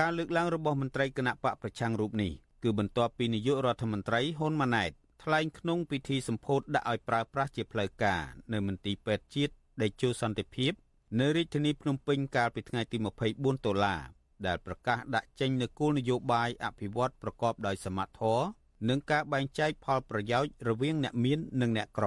[0.00, 2.32] ការលើកឡើងរបស់មន្ត្រីគណៈបកប្រឆាំងរូបនេះ
[2.64, 4.90] គឺបន្ទាប់ពីនាយករដ្ឋមន្ត្រីហ៊ុនម៉ាណែត
[5.22, 8.22] ថ្លែងក្នុងពិធីសម្ពោធដាក់ឲ្យប្រើប្រាស់ជាផ្លូវការ
[8.52, 10.72] នៅមន្ទីរពេទ្យជាតិដេជោសន្តិភាព
[11.20, 14.00] នៅរាជធានីភ្នំពេញកាលពីថ្ងៃទី24ដុល្លារ
[14.46, 18.42] ដែលប្រកាសដាក់ចេញនូវគោលនយោបាយអភិវឌ្ឍប្រកបដោយសមត្ថភាព
[18.88, 22.06] និងការបែងចែកផលប្រយោជន៍រវាងអ្នកមាននិងអ្នកក្រ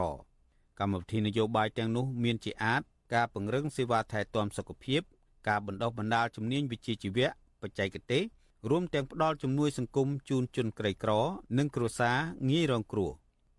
[0.80, 2.82] កម្មវិធីនយោបាយទាំងនោះមានជាអាច
[3.14, 5.02] ការពង្រឹងសេវាថែទាំសុខភាព
[5.48, 7.28] ការបណ្ដុះបណ្ដាលជំនាញវិជ្ជាជីវៈ
[7.62, 8.24] បច្ចេកទេស
[8.70, 11.12] រួមទាំងផ្ដល់ជំនួយសង្គមជូនជនក្រីក្រ
[11.58, 12.18] និងគ្រួសារ
[12.50, 13.12] ងាយរងគ្រោះ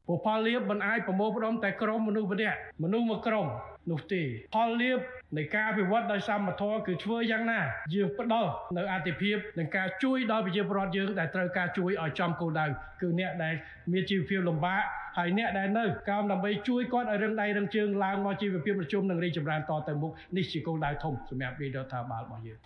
[0.07, 3.47] ព្រោះផលលៀបមិនអាចប្រមូលផ្ដុំតែក្រុមមនុស្សម្នាក់មនុស្សមួយក្រុម
[3.91, 4.23] នោះទេ
[4.55, 4.99] ផលលៀប
[5.37, 7.61] នៃការអភិវឌ្ឍដោយសមត្ថភាពគឺធ្វើយ៉ាងណា
[7.95, 12.67] យើងផ្ដល់នៅអតិភិបនិងការជួយដល់ប្រជាពលរដ្ឋយើងដែលត្រូវការជួយឲ្យចំគោលដៅ
[13.01, 13.55] គឺអ្នកដែល
[13.93, 14.83] មានជីវភាពលំបាក
[15.19, 22.59] ហើយអ្នកដែលនៅកោមដើម្បីជួយគាត់ឲ្យរឹងដៃរឹងជើងឡើងមកជីវភាពប្រជុំនិងរីកចម្រើនតទៅមុខនេះជាគោលដៅធំសម្រាប់រាជរដ្ឋាភិបាលរបស់យើង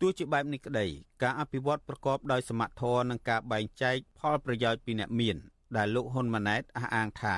[0.00, 0.86] ទោះជាបែបនេះក្តី
[1.22, 5.36] ការអភិវឌ្ឍប្រកបដោយសមត្ថភាពនិងការបែងចែកផលប្រយោជន៍ពីអ្នកមាន
[5.76, 7.36] ដែលលោកហ៊ុនម៉ាណែតអះអាងថា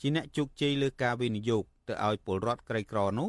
[0.00, 3.28] ជាអ្នកជោគជ័យលើការវិនិយោគទៅឲ្យពលរដ្ឋក្រីក្រនោះ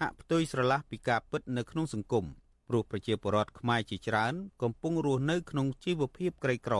[0.00, 2.24] ហាក់ផ្ទុយស្រឡះពីការពិតនៅក្នុងសង្គម
[2.68, 6.76] ព្រោះប្រជាពលរដ្ឋខ្មែរជាច្រើន កំពុងរស់នៅក្នុងជីវភាពក្រីក្រ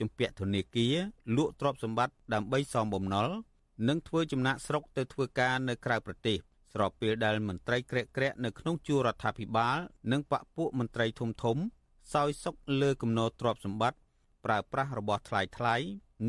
[0.00, 0.94] ជំពាក់ធនាគារ
[1.36, 3.28] លក់ទ្រព្យសម្បត្តិដើម្បីសំបំណុល
[3.88, 6.38] និងធ្វើចំណាក់ស្រុកទៅធ្វើការនៅក្រៅប្រទេស
[6.72, 9.78] ស្របពេលដែលមន្ត្រីក្រាក់ក្រាក់នៅក្នុងជួររដ្ឋាភិបាល
[10.12, 11.56] និងបកពួកមន្ត្រីធំធំ
[12.14, 13.98] សោយសុកលើគំនរទ្រព្យសម្បត្តិ
[14.44, 15.76] ប្រើប្រាស់របស់ថ្លៃថ្លៃ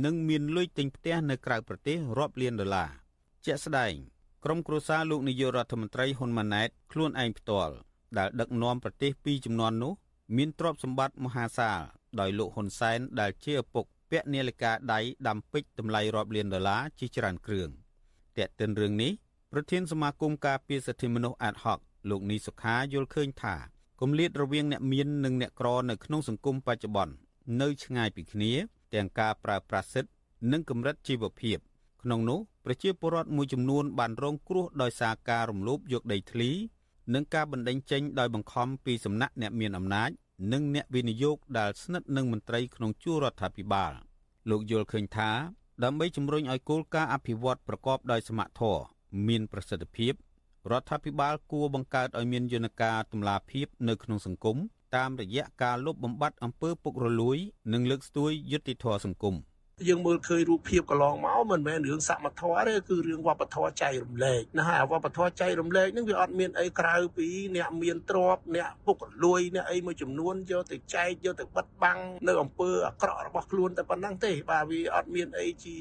[0.05, 2.89] និងមានលុយទិញផ្ទះនៅក្រៅប្រទេសរាប់លានដុល្លារ
[3.45, 3.93] ជាក់ស្ដែង
[4.45, 7.73] ក្រុមគ្រួសារលោកនាយករដ្ឋមន្ត្រីហ៊ុនម៉ាណែតខ្លួនឯងផ្ទាល់
[8.17, 9.93] ដែលដឹកនាំប្រទេសពីចំនួននោះ
[10.37, 11.79] មានទ្រព្យសម្បត្តិមហាសាល
[12.19, 17.69] ដោយលោកហ៊ុនសែនដែលជាឪពុកពាក់នាឡិកាដៃដាំពេជ្រតម្លៃរាប់លានដុល្លារជាច្រើនគ្រឿង
[18.37, 19.11] តែកតិនរឿងនេះ
[19.53, 23.55] ប្រធានសមាគមការពារសិទ្ធិមនុស្សអាតហុកលោកនីសុខាយល់ឃើញថា
[24.01, 27.13] គម្លាតរវាងអ្នកមាននិងអ្នកក្រនៅក្នុងសង្គមបច្ចុប្បន្ន
[27.61, 28.51] នៅឆ្ងាយពីគ្នា
[28.93, 30.11] ទាំងការប្រើប្រាស់សិទ្ធិ
[30.51, 31.57] និងកម្រិតជីវភាព
[32.03, 36.49] ក្នុងនោះប្រជាពលរដ្ឋមួយចំនួនបានរងគ្រោះដោយសារការរំលោភយកដីធ្លី
[37.13, 40.09] និងការបណ្តេញចេញដោយបង្ខំពីសំណាក់អ្នកមានអំណាច
[40.53, 43.93] និងអ្នកវិនិយោគដែលស្និទ្ធនឹងមន្ត្រីក្នុងជួររដ្ឋាភិបាល
[44.49, 45.31] លោកយល់ឃើញថា
[45.83, 50.13] ដើម្បីជំរុញឲ្យគោលការណ៍អភិវឌ្ឍប្រកបដោយសមត្ថភាព មានប្រសិទ្ធភាព
[50.71, 54.57] រដ្ឋាភិបាលគួរបង្កើតឲ្យមានយន្តការតម្លាភាពនៅក្នុងសង្គម
[54.95, 57.37] តាមរយៈការលុបបំបាត់អំពើពុករលួយ
[57.73, 59.35] និងលើកស្ទួយយុត្តិធម៌សង្គម។
[59.87, 75.75] យើងមើលឃើញរូបភាពកន្លងមកមិនមែនរឿងសមត្ថភាពទេគឺរឿងវប្បធម៌ចែករំលែកណាហើយវប្បធម៌ចែករំលែកហ្នឹងវាអត់មានអីក្រៅពីអ្នកមានទ្រព្យអ្នកពុករលួយអ្នកអីមួយចំនួនយកទៅចែកយកទៅបិទបាំងនៅអំពើអាក្រក់របស់ខ្លួនតែប៉ុណ្ណឹងទេបាទវាអត់មានអីជា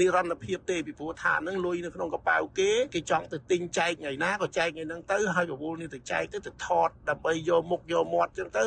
[0.00, 8.64] និរន្តរភាពទេពីព្រោះថាហ្នឹងលុយនៅក្នុងកប៉ៅគេគេចង់ទៅទិញចែកថ្ងៃណាក៏ចែកថ្ងៃហ្នឹងទៅហើយរវល់នេះទៅចែកទៅទៅថតដើម្បីយកមុខយកមាត់ចឹងទៅ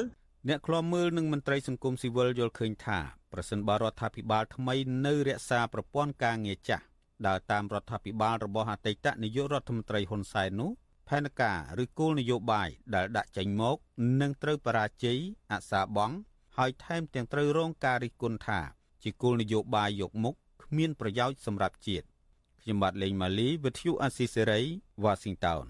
[0.50, 3.00] អ្នកខ្លាំមើលនិងមន្ត្រីសង្គមស៊ីវិលយល់ឃើញថា
[3.34, 4.76] ប្រសិនបើរដ្ឋាភិបាលថ្មី
[5.06, 6.86] នៅរក្សាប្រព័ន្ធការងារចាស់
[7.28, 10.72] ដើរតាមរដ្ឋាភិបាលរបស់អតីតនាយករដ្ឋមន្ត្រីហ៊ុនសែននោះ
[11.10, 13.78] ផែនការឬគោលនយោបាយដែលដាក់ចេញមក
[14.22, 15.20] នឹងត្រូវបរាជ័យ
[15.52, 16.12] អសាបង
[16.58, 18.60] ហើយថែមទាំងត្រូវរងការរិះគន់ថា
[19.04, 22.06] ជាគោលនយោបាយយកមុខគ្មានប្រយោជន៍សម្រាប់ជាតិ
[22.62, 24.62] ខ្ញុំបាទលេងម៉ាលីវិទ្យុអាស៊ីសេរី
[25.04, 25.66] វ៉ាស៊ីនតោន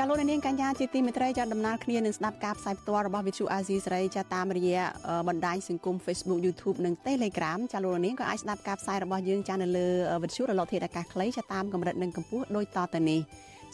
[0.00, 4.84] ចាលោកនាងកញ្ញាជាទីមេត្រីចាដំណើរគ្នានឹងស្ដាប់ការផ្សាយផ្ទាល់របស់ Vithu Azizi សេរីចាតាមរយៈ
[5.28, 9.86] បណ្ដាញសង្គម Facebook YouTube និង Telegram ចាលោកនាងក៏អាចស្ដាប់ការផ្សាយរបស់យើងចានៅលើ
[10.22, 13.20] Vithu រលកធាតុអាកាសខ្លីចាតាមកម្រិតនិងកម្ពស់ដូចតទៅនេះ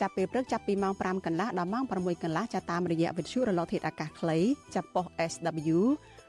[0.00, 4.38] ចាប់ពេលព្រឹកចាប់ពីម៉ោង5កន្លះដល់ម៉ោង6កន្លះចាតាមរយៈ Vithu រលកធាតុអាកាសខ្លី
[4.74, 5.78] ចាប់ប៉ុស SW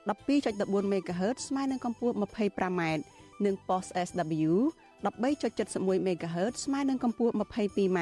[0.09, 2.81] 12.14 MHz ស្មើនឹងកម្ពស់ 25m
[3.45, 4.51] និងប៉ុស SW
[5.05, 7.99] 13.71 MHz ស្មើនឹងកម្ពស់ 22m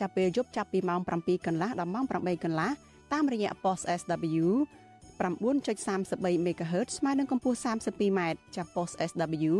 [0.00, 2.70] ចាប់ពេលយប់ចាប់ពីម៉ោង7កន្លះដល់ម៉ោង8កន្លះ
[3.12, 4.46] តាមរយៈ post SW
[5.18, 8.20] 9.33 MHz ស្មើនឹងកម្ពស់ 32m
[8.56, 9.54] ចាប់ post SW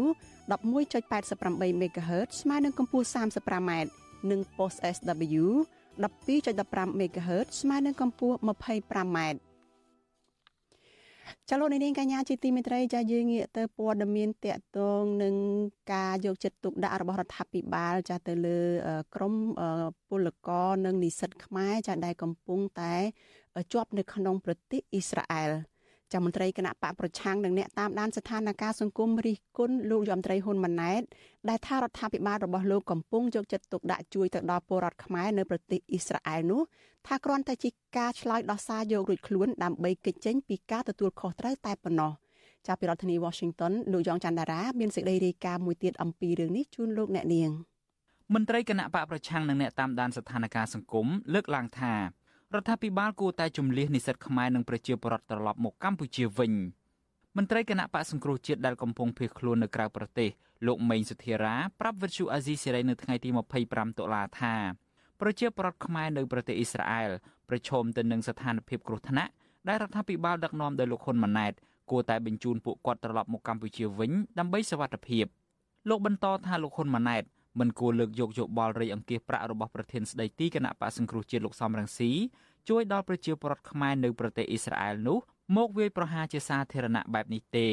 [0.50, 3.70] 11.88 MHz ស្មើនឹងកម្ពស់ 35m
[4.30, 5.44] និង post SW
[6.02, 9.18] 12.15 MHz ស្មើនឹងកម្ពស់ 25m
[11.48, 15.34] ចាលោកនាងកញ្ញាជាទីមេត្រីចាយើងងាកទៅព័ត៌មានតកតងនឹង
[15.92, 18.58] ការយកចិត្តទុកដាក់របស់រដ្ឋាភិបាលចាទៅលើ
[19.14, 19.34] ក្រម
[20.08, 22.94] ពលករនិងនិស្សិតខ្មែរចាដែលកំពុងតែ
[23.72, 25.50] ជាប់នៅក្នុងប្រទេសអ៊ីស្រាអែល
[26.12, 31.02] ចាំមន្ត្រីគណៈបកប្រឆាំងនិងអ្នកតាមដានស្ថានភាពសង្គមរិះគន់លោកយមត្រីហ៊ុនម៉ាណែត
[31.48, 36.60] ដែលថារដ្ឋាភិបាលរបស់លោកកំពុងយកចិត្តទុកដាក់ជួយទៅដល់ពលរដ្ឋខ្មែរនៅប្រទេសអ៊ីស្រាអែលនោះ
[37.06, 42.12] ថាគ្រាន់តែជាការឆ្លើយដោះសារយករួចខ្លួនដើម្បីគេចចេញពីការទទួលខុសត្រូវតែប៉ុណ្ណោះ
[42.66, 47.50] ចាប់ពីរដ្ឋធានី Washington លោកយ៉ងច័ន្ទដារាមានសេចក្តីរាយការណ៍មួយទៀតអំពីរឿងនេះជូនលោកអ្នកនាង
[48.34, 51.94] មន្ត្រីគណៈបកប្រឆាំងនិងអ្នកតាមដានស្ថានភាពសង្គមលើកឡើងថា
[52.54, 56.52] រដ្ឋាភិបាលគួរតែជំលះនិស្សិតខ្មែរនិងប្រជាពលរដ្ឋត្រឡប់មកកម្ពុជាវិញ
[57.36, 60.30] មន្ត្រីគណៈបកសង្គ្រោះជាតិដែលកំពុងភៀសខ្លួននៅក្រៅប្រទេស
[60.66, 63.28] លោកមេងសុធារាប្រាប់វិទ្យុអាស៊ីសេរីនៅថ្ងៃទី
[63.64, 64.54] 25តុលាថា
[65.20, 67.10] ប្រជាពលរដ្ឋខ្មែរនៅប្រទេសអ៊ីស្រាអែល
[67.48, 69.30] ប្រឈមទៅនឹងស្ថានភាពគ្រោះថ្នាក់
[69.68, 71.52] ដែលរដ្ឋាភិបាលដឹកនាំដោយលោកហ៊ុនម៉ាណែត
[71.90, 75.26] គួរតែបញ្ជូនពួកគាត់ត្រឡប់មកកម្ពុជាវិញដើម្បីសវត្ថិភាព
[75.88, 77.22] លោកបន្តថាលោកហ៊ុនម៉ាណែត
[77.58, 82.10] មិនគួរលើកយកយោបល់រៃអង្គាសប្រាក់របស់ប្រធានស្ដីទីគណៈបកសង្គ្រោះជាតិលោកសំរងស៊ី
[82.68, 85.18] ជួយដល់ប្រជាពលរដ្ឋខ្មែរនៅប្រទេសអ៊ីស្រាអែលនោះ
[85.56, 87.68] មកវាយប្រហារជាសាធារណៈបែបនេះទេ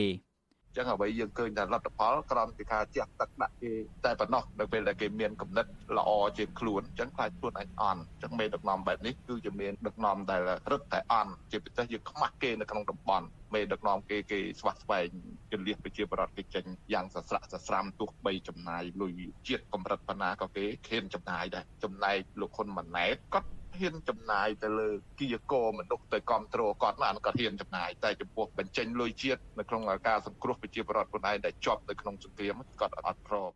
[0.77, 3.73] ចឹងអ្វីយើងឃើញថាលទ្ធផលក្រំពីការជះទឹកដាក់គេ
[4.05, 5.65] តែប៉ុណ្ណោះនៅពេលដែលគេមានគំនិត
[5.97, 15.07] ល្អជាងខ្លួនចឹងខ្លាចខ្លួនឯងអន់ចឹងមេដឹកនាំបែបនេះគឺជាមានដឹកនាំដែលរឹតតែអន់ជាពិសេសយើងខ្មាស់គេនៅក្នុងតំបន់មេដឹកនាំគេគេស្វះស្វែង
[15.51, 33.51] គលះប្រជាប្រដ្ឋគេចេញយ៉ាងសស្រាក់សស្រាំទោះបីចំណាយលុយជាតិកម្រិតប៉ុណ្ណាក៏គេឃានចំណាយដែរចំណែកលោកហ៊ុនម៉ាណែតគាត់ ហ៊ានចំណាយទៅលើគីយកមនុស្សទៅគ្រប់គ្រងគាត់មកគាត់ហ៊ានចំណាយតែចំពោះបញ្ចេញលុយជាតិនៅក្នុងការសង្គ្រោះប្រជាពលរដ្ឋខ្លួនឯងដែលជាប់នៅក្នុងសង្គ្រាមគាត់អត់ព្រម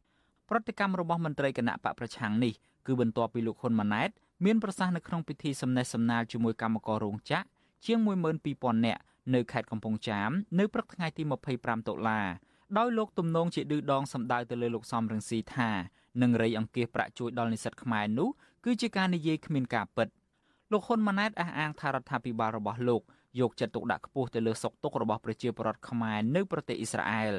[0.50, 2.54] ប្រតិកម្មរបស់មន្ត្រីគណៈបកប្រឆាំងនេះ
[2.88, 4.10] គឺបន្ទាប់ពីលោកហ៊ុនម៉ាណែត
[4.46, 7.46] មានប្រសាសន៍នៅក្នុងពិធីសំណេះសំណាលជាមួយកម្មកររោងចក្រ
[7.86, 8.00] ជាង
[8.44, 9.02] 12000នាក់
[9.36, 10.30] នៅខេត្តកំពង់ចាម
[10.60, 11.24] នៅព្រឹកថ្ងៃទី
[11.56, 12.22] 25តុលា
[12.78, 15.70] ដោយលោកទំនងជាឌឺដងសម្ដៅទៅលើលោកសំរងស៊ីថា
[16.22, 18.30] នឹងរៃអង្គាសប្រាក់ជួយដល់និស្សិតខ្មែរនោះ
[18.64, 20.08] គឺជាការនិយាយគ្មានការពិត
[20.72, 23.02] លោកហ៊ុនម៉ាណែតអះអាងថារដ្ឋាភិបាលរបស់លោក
[23.40, 27.34] យកចិត្តទុកដាក់ខ្ពស់ទៅលើសុខទុក្ខរបស់ប្រជាពលរដ្ឋខ្មែរនៅប្រទេសអ៊ីស្រាអែល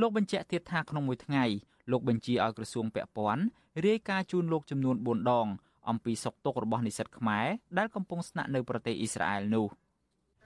[0.00, 1.44] លោកបញ្ជាក់ទៀតថាក្នុងមួយថ្ងៃ
[1.90, 3.42] លោកបញ្ជាឲ្យក្រសួងពាក់ព័ន្ធ
[3.86, 5.46] រាយការណ៍ជូនលោកចំនួន4ដង
[5.88, 7.46] អំពីសុខទុក្ខរបស់និស្សិតខ្មែរ
[7.78, 9.66] ដែលកំពុងស្នាក់នៅប្រទេសអ៊ីស្រាអែលនោះ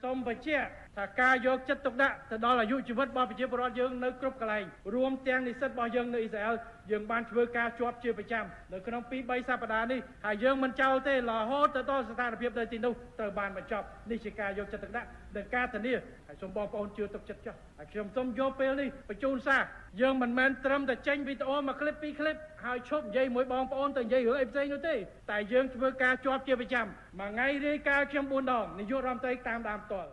[0.02, 0.68] សូមបញ្ជាក់
[0.99, 6.55] ថាការយកចិត្តទុកដាក់ទៅដល់អាយុជីវិតរបស់ប្រជាពលរដ្ឋយើងនៅគ្រប់កន្លែងរួមទាំងនិស្សិតរបស់យើងនៅអ៊ីស្រាអែល
[6.91, 11.17] យើងបានធ្វើការជាប់ជាប្រចាំនៅក្នុង2 3សប្តាហ៍នេះហើយយើងមិនចោលទេរ
[11.49, 15.93] ហូតទៅដល់ស្ថានភាពនៅទីនោះត្រូវបានបញ្ចប់នេះជាការយកចិត្តទុកដាក់និងការធានា
[16.27, 19.61] ហើយសូមបងប្អូនជឿទុកចិត្តចុះហើយខ្ញុំសូមយកពេលនេះបញ្ជូនសារ
[20.01, 22.35] យើងមិនមែនត្រឹមតែចេញវីដេអូមួយคลิปពីរคลิป
[22.65, 24.95] ហើយឈប់និយាយមួយបងប្អូនទៅនិយាយរឿងអីផ្សេងនោះទេ
[25.31, 26.85] តែយើងធ្វើការជាប់ជាប្រចាំ
[27.19, 30.11] មួយថ្ងៃរាយការណ៍ខ្ញុំ4ដងនាយករដ្ឋមន្ត្រីតាមដានផ្ទាល់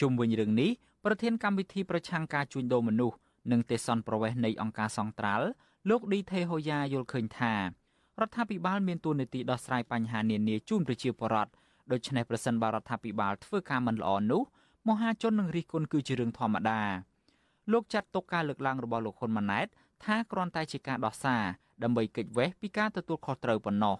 [0.00, 0.70] ជុំវិញរឿងនេះ
[1.04, 3.16] ប្រធានកម្មវិធីប្រឆាំងការជួញដូរមនុស្ស
[3.52, 5.46] និងទេសន្តប្រវេសនៃអង្គការសង្ត្រាល់
[5.88, 7.62] លោកឌីថេហូយ៉ាយល់ឃើញថារ
[8.26, 11.52] ដ្ឋាភិបាលមានទួនាទីដោះស្រាយបញ្ហានានាជូនប្រជាពលរដ្ឋ
[11.92, 14.42] ដូច្នេះប្រសិនបើរដ្ឋាភិបាលធ្វើការមិនល្អនោះ
[14.88, 16.80] មហាជននឹងរិះគន់គឺជារឿងធម្មតា
[17.72, 19.66] លោកចាត់ទុកការលើកឡើងរបស់លោកហ៊ុនម៉ាណែត
[20.04, 21.42] ថាគ្រាន់តែជាការដោះសារ
[21.82, 23.96] ដើម្បីគេចវេះពីការទទួលខុសត្រូវប៉ុណ្ណោះ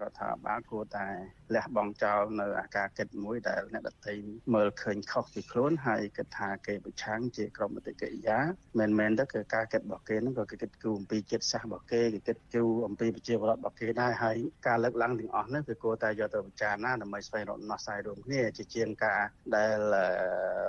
[0.00, 1.06] រដ្ឋាភិបាលគួរតែ
[1.54, 4.14] លះបង់ចោលនៅអាការគិតមួយដែលអ្នកដទៃ
[4.54, 8.38] មើលឃើញខុសពីខ្លួនហើយគិតថាគេប្រឆាំងជាក្រុមបតិកិរិយា
[8.80, 19.20] មិនមែនទៅគឺការគិតរបស់គេហ្នឹងក៏គេគិតគូរអំពីចិត្តសាស្ត្ររបស់គេគេគិតគូរអំពីប្រជាពលរដ្ឋរបស់គេដែរហើយការលើកឡើងទាំងអស់នេះគឺគួរតែយកទៅពិចារណាដើម្បីស្វែងរកដំណោះស្រាយរួមគ្នាជាជាងការ
[19.56, 19.78] ដែល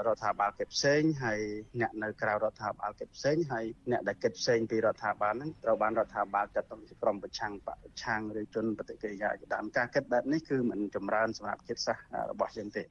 [0.08, 1.42] រដ្ឋាភិបាលគិតផ្សេងហើយ
[1.82, 12.84] អ្នកនៅក្រៅរដ្ឋាភិបាលគិតផ្សេងហើយអ្នកដែលគិតផ្សេងពីរដ្ឋាភិបាលហ្នឹងត្រូវបានរដ្ឋាភិបាលចាត់ទុកជាក្រុមប្រឆាំងបប្រឆាំងឬជនបតិកិរិយាជាដើមការគិតបែបនេះគឺមិនចម្រើនសម្រាប់ជាតិសាសន៍របស់យើងទេ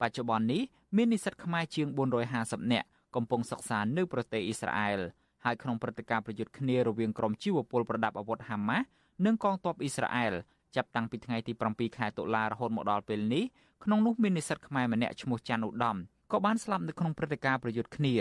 [0.00, 0.62] បច្ចុប្បន្ននេះ
[0.96, 1.86] មាននិស្សិតខ្មែរជាង
[2.30, 2.86] 450នាក់
[3.16, 5.00] កំពុងសិក្សានៅប្រទេសអ៊ីស្រាអែល
[5.44, 8.84] ហើយក្នុងព្រឹត្តិការណ៍ប្រយុទ្ធគ្នារវាងក្រុមជីវពលប្រដាប់អាវុធហាម៉ាស់
[9.24, 10.32] និងកងទ័ពអ៊ីស្រាអែល
[10.76, 13.44] ចាប់តាំងពីថ្ងៃទី7ខែតុលារហូតមកដល់ពេលនេះ
[13.84, 15.96] ក្នុងនោះមាននិស្សិតខ្មែរម្នាក់ឈ្មោះច័ន្ទឧត្តម
[16.32, 18.14] ក៏បានស្លាប់នៅក្នុងព្រឹត្តិការណ៍ប្រយុទ្ធគ្នា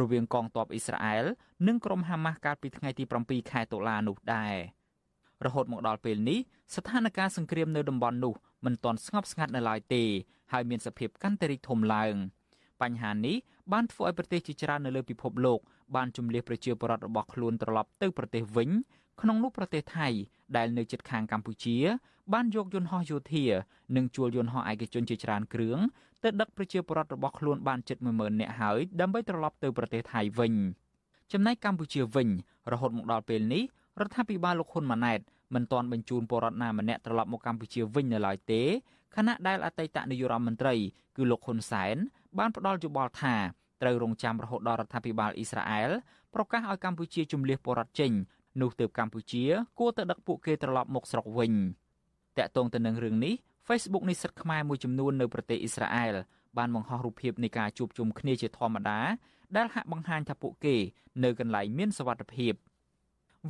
[0.00, 1.24] រវាងកងទ័ពអ៊ីស្រាអែល
[1.66, 4.54] និងក្រុមហាម៉ាស់កាលពីថ្ងៃទី7ខែតុលានោះដែរ។
[5.46, 6.38] រហូតមកដល់ពេលនេះ
[6.74, 10.02] ស្ថានភាពសង្គ្រាមនៅតំបន់នោះមិនទាន់ស្ងប់ស្ងាត់នៅឡើយទេ
[10.52, 12.14] ហើយមានសភាពកាន់តែរីកធំឡើង
[12.82, 13.36] បញ្ហានេះ
[13.72, 15.58] បានធ្វើឲ្យប្រទេសជាច្រើននៅលើពិភពលោក
[15.96, 18.70] បានជំលះប្រជាពលរដ្ឋរបស់ខ្លួនត្រឡប់ទៅប្រទេសវិញ
[19.20, 20.08] ក្នុងនោះប្រទេសថៃ
[20.56, 21.76] ដែលនៅជិតខាងកម្ពុជា
[22.32, 23.44] បានយកយន្តហោះយោធា
[23.96, 25.78] និងជួលយន្តហោះឯកជនជាច្រើនគ្រឿង
[26.22, 30.52] ទៅដឹកប្រជាពលរដ្ឋរបស់ខ្លួនបានជិត10000នាក់ហើយដើម្បីត្រឡប់ទៅប្រទេសថៃវិញ
[31.32, 32.28] ចំណែកកម្ពុជាវិញ
[32.72, 33.62] រហូតមកដល់ពេលនេះ
[34.00, 35.20] រដ្ឋាភិបាលលោកហ៊ុនម៉ាណែត
[35.54, 38.62] មិនទាន់បញ្ជូនពលរដ្ឋណាម្នាក់ត្រឡប់មកកម្ពុជាវិញនៅឡើយទេ
[39.16, 40.74] ខណៈដែលអតីតនាយករដ្ឋមន្ត្រី
[41.16, 41.96] គឺលោកហ៊ុនសែន
[42.38, 43.34] បានផ្ដល់យោបល់ថា
[43.82, 45.90] ត្រូវរងចាំរហូតដល់រដ្ឋាភិបាលអ៊ីស្រាអែល
[46.34, 48.12] ប្រកាសឲ្យកម្ពុជាជំលះពលរដ្ឋចេញ
[48.60, 49.44] នោះទើបកម្ពុជា
[49.78, 51.52] គួរទៅដឹកពួកគេត្រឡប់មកស្រុកវិញ
[52.38, 53.34] តាក់ទងទៅនឹងរឿងនេះ
[53.68, 56.14] Facebook និស្សិតខ្មែរមួយចំនួននៅប្រទេសអ៊ីស្រាអែល
[56.58, 59.00] បានបង្ហោះរូបភាពនៃការជួបជុំគ្នាជាធម្មតា
[59.56, 60.76] ដែលហាក់បង្ហាញថាពួកគេ
[61.24, 62.52] នៅកន្លែងមានសុវត្ថិភាព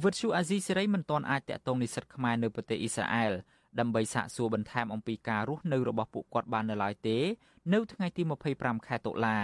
[0.02, 3.32] វិទ្យុអាស៊ីសេរីមិនទាន់អាចតាក់ទងនិស្សិតខ្មែរនៅប្រទេសអ៊ីស្រាអែល
[3.78, 7.18] ដើម្បីសាកសួរបន្ថែមអំពីការរស់នៅរបស់ពួកគាត់បាននៅឡើយទេ
[7.72, 8.22] នៅថ្ងៃទី
[8.54, 9.38] 25ខែតុលា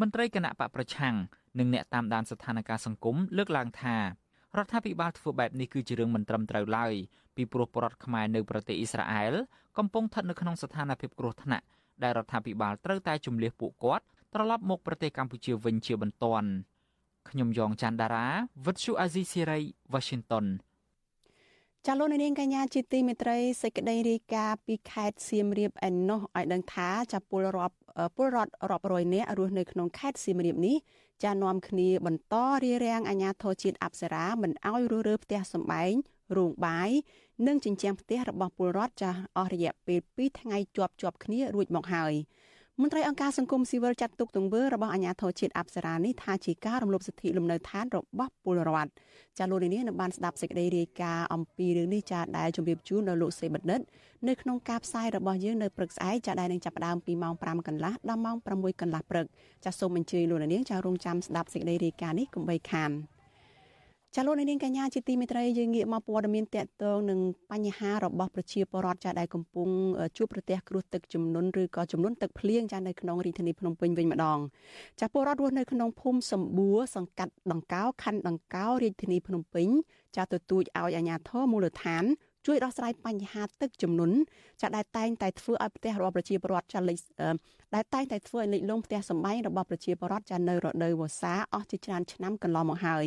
[0.00, 1.14] មន្ត្រីគណៈបកប្រឆាំង
[1.58, 4.02] និងអ្នកតាមដានស្ថានភាពសង្គមលើកឡើងថារ
[4.64, 6.94] ដ្ឋាភិបាលធ្វើបែបនេះគឺជារឿងមិនត្រឹមត្រូវឡើយ
[7.36, 9.34] ពីព្រោះពលរដ្ឋខ្មែរនៅប្រទេសអ៊ីស្រាអែល
[9.78, 11.64] កំពុងស្ថិតនៅក្នុងស្ថានភាពគ្រោះថ្នាក់
[12.02, 16.48] ដែលរដ្ឋាភិបាលត្រូវតែជំលះពួកគាត់ត្រឡប់មកប្រទេសកម្ពុជាវិញជាបន្ទាន់
[17.28, 18.26] ខ្ញុំយ៉ងច័ន្ទដារា
[18.66, 19.60] វិទ្យុអាស៊ីសេរី
[19.92, 20.46] Washington
[21.86, 27.76] ចាលោកនាងកញ្ញាជាទីមេត្រីសេចក្តីរាយការណ៍ពីខេត្តសៀមរាបឯណោះឲ្យដឹងថាចាពលរដ្ឋ
[28.16, 30.76] ពលរដ្ឋរាប់រយនាក់រស់នៅក្នុងខេត្តសៀមរាបនេះ
[31.24, 35.92] ចានាំគ្នាបន្តរារាំងអាជ្ញាធរជាតិអប្សរាមិនឲ្យរើរើផ្ទះសម្បែង
[36.36, 36.90] រោងបាយ
[37.46, 42.14] និងជញ្ជាំងផ្ទះរបស់ពលរដ្ឋចាស់អស់រយៈពេល2ថ្ងៃជាប់ជាប់គ្នារួចមកហើយ
[42.82, 48.90] មន្ត្រីអង្គការសង្គមស៊ីវិលចាត់ទុកទង្វើរបស់អាជ្ញាធរជាតិអប្សរានេះថាជាការរំលោភសិទ្ធិលំនៅឋានរបស់ពលរដ្ឋ
[49.38, 53.80] ចាលោកនេះនៅបានស្ដាប់សេចក្តីរាយការណ៍អំពីរឿងនេះចាដែលជម្រាបជូនដល់លោកសេបណ្ឌិត
[54.28, 59.26] នៅក្នុងការផ្សាយរបស់យើងនៅព្រឹកស្អែកចាដែលនឹងចាប់ផ្ដើមពីម៉ោង5កន្លះដល់ម៉ោង6កន្លះព្រឹក
[59.64, 62.92] ចាសូមអញ្ជើញលោកនាងចារងចាំស្ដាប់សេចក្តីរាយការណ៍នេះកុំបីខាន។
[64.16, 67.20] ចាលោកនាងកញ្ញាជាទីមេត្រីយើងងាកមកព័ត៌មានតកតងនឹង
[67.52, 69.68] បញ្ហារបស់ប្រជាពលរដ្ឋចាដែលកំពុង
[70.16, 74.38] ជួបប្រទះគ្រោះទឹកជំនន់ឬក៏ចំនួនទឹកភ្លៀងចានៅក្នុងរាជធានីភ្នំពេញវិញម្ដង
[75.00, 79.68] ចាពលរដ្ឋរស់នៅក្នុងភូមិសម្បួរសង្កាត់ដង្កោខណ្ឌដង្កោរាជធានីភ្នំពេញ
[80.16, 82.04] ចាទទូចឲ្យអាជ្ញាធរមូលដ្ឋាន
[82.46, 84.16] ជួយដោះស្រាយបញ្ហាទឹកជំនន់
[84.62, 86.98] ចាដែលតែងតែធ្វើឲ្យផ្ទះរបស់ប្រជាពលរដ្ឋចាលិច
[87.74, 93.04] ដែលតែងតែធ្វើឲ្យលិចលង់ផ្ទះសម្បែងរបស់ប្រជាពលរដ្ឋចានៅរដូវវស្សាអស់ជាច្រើនឆ្នាំកន្លងមកហើយ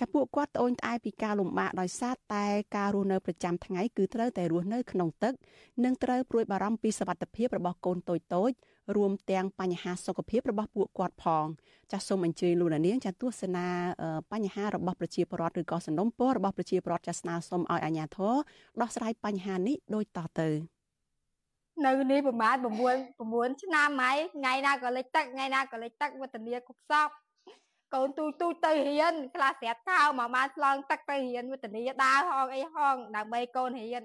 [0.00, 5.34] ចាពួកគាត់ត្អូញត្អែពីការលំបាកដោយសារតែការរស់នៅប្រចាំថ្ងៃគឺត្រូវតែរស់នៅក្នុងទឹក
[5.84, 8.50] និងត្រូវព្រួយបារម្ភពីសុវត្ថិភាពរបស់កូនតូចតូច
[8.96, 11.46] រួមទាំងបញ្ហាសុខភាពរបស់ពួកគាត់ផង
[11.92, 13.66] ចាសសូមអញ្ជើញលោកនាងចាទស្សនា
[14.32, 18.34] បញ្ហារបស់ប្រជាពលរដ្ឋឬក៏សំណុំពររបស់ប្រជាពលរដ្ឋចាស្នើសុំឲ្យអាជ្ញាធរ
[18.80, 20.48] ដោះស្រាយបញ្ហានេះដូចតទៅ
[21.86, 27.08] នៅនេះប្រហែល9 9ឆ្នាំហើយថ្ងៃណាក៏លិចទឹកថ្ងៃណាក៏លិចទឹកវឌ្ឍនាគប់សព
[27.94, 34.02] កូនទូចទូចទៅរៀនខ្លះស្រាត់ខោមកបានឆ្លងទឹកទៅរៀនវឌ្ឍនាដើរហងអីហងដើម្បីកូនរៀន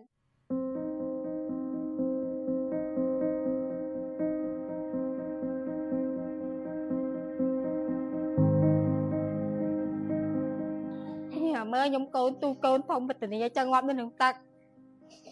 [11.74, 14.34] មើលខ្ញុំកូនទូកូនធំវឌ្ឍនាចង់ងាប់នៅក្នុងទឹក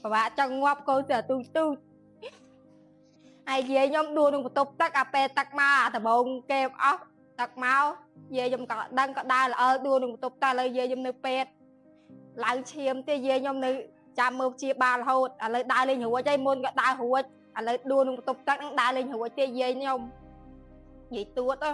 [0.03, 1.65] ពិបាកចង់ងាប់កូនទៅទូទូ
[3.49, 7.01] ហើយយាយខ្ញុំដួលក្នុងបន្ទប់ទឹកអាពេលទឹកមកអាដបងគេអស់
[7.39, 7.83] ទឹកមក
[8.37, 11.49] យាយខ្ញុំក៏ដឹងក៏ដើរល្អដួលក្នុងបន្ទប់ទឹកឥឡូវយាយខ្ញុំនៅពេទ្យ
[12.43, 13.71] ឡើងឈាមទេយាយខ្ញុំនៅ
[14.19, 19.99] ចាំមើលព្យាបាលរហូតឥឡូវដើរលេងរួចហើយមុនក៏ដើររួចឥឡូវដួលក្នុងបន្ទប់ទឹកនឹងដើរលេងរួចទេយាយខ្ញុំ
[21.15, 21.65] យាយទួត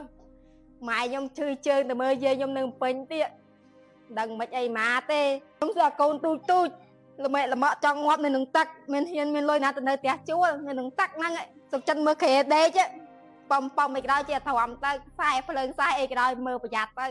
[0.89, 3.30] ម៉ែខ្ញុំឈឺជើងទៅមើលយាយខ្ញុំនៅពេញទៀត
[4.19, 5.21] ដឹងមិនអីម៉ាទេ
[5.59, 6.67] ខ្ញុំសួរកូនទូចទូច
[7.25, 11.31] ល្មែល្មក់ចង់ងាប់នៅនឹងទឹកមានហ៊ានមានលុយណាទៅនៅផ្ទះជួលនៅនឹងទឹកហ្នឹង
[11.71, 12.69] សុខចិត្តមើលក្រេដេក
[13.51, 17.07] បំបំអីក្រោយជាទ្រាំទៅខ្សែភ្លើងខ្សែអីក្រោយមើលប្រយ័ត្នទៅ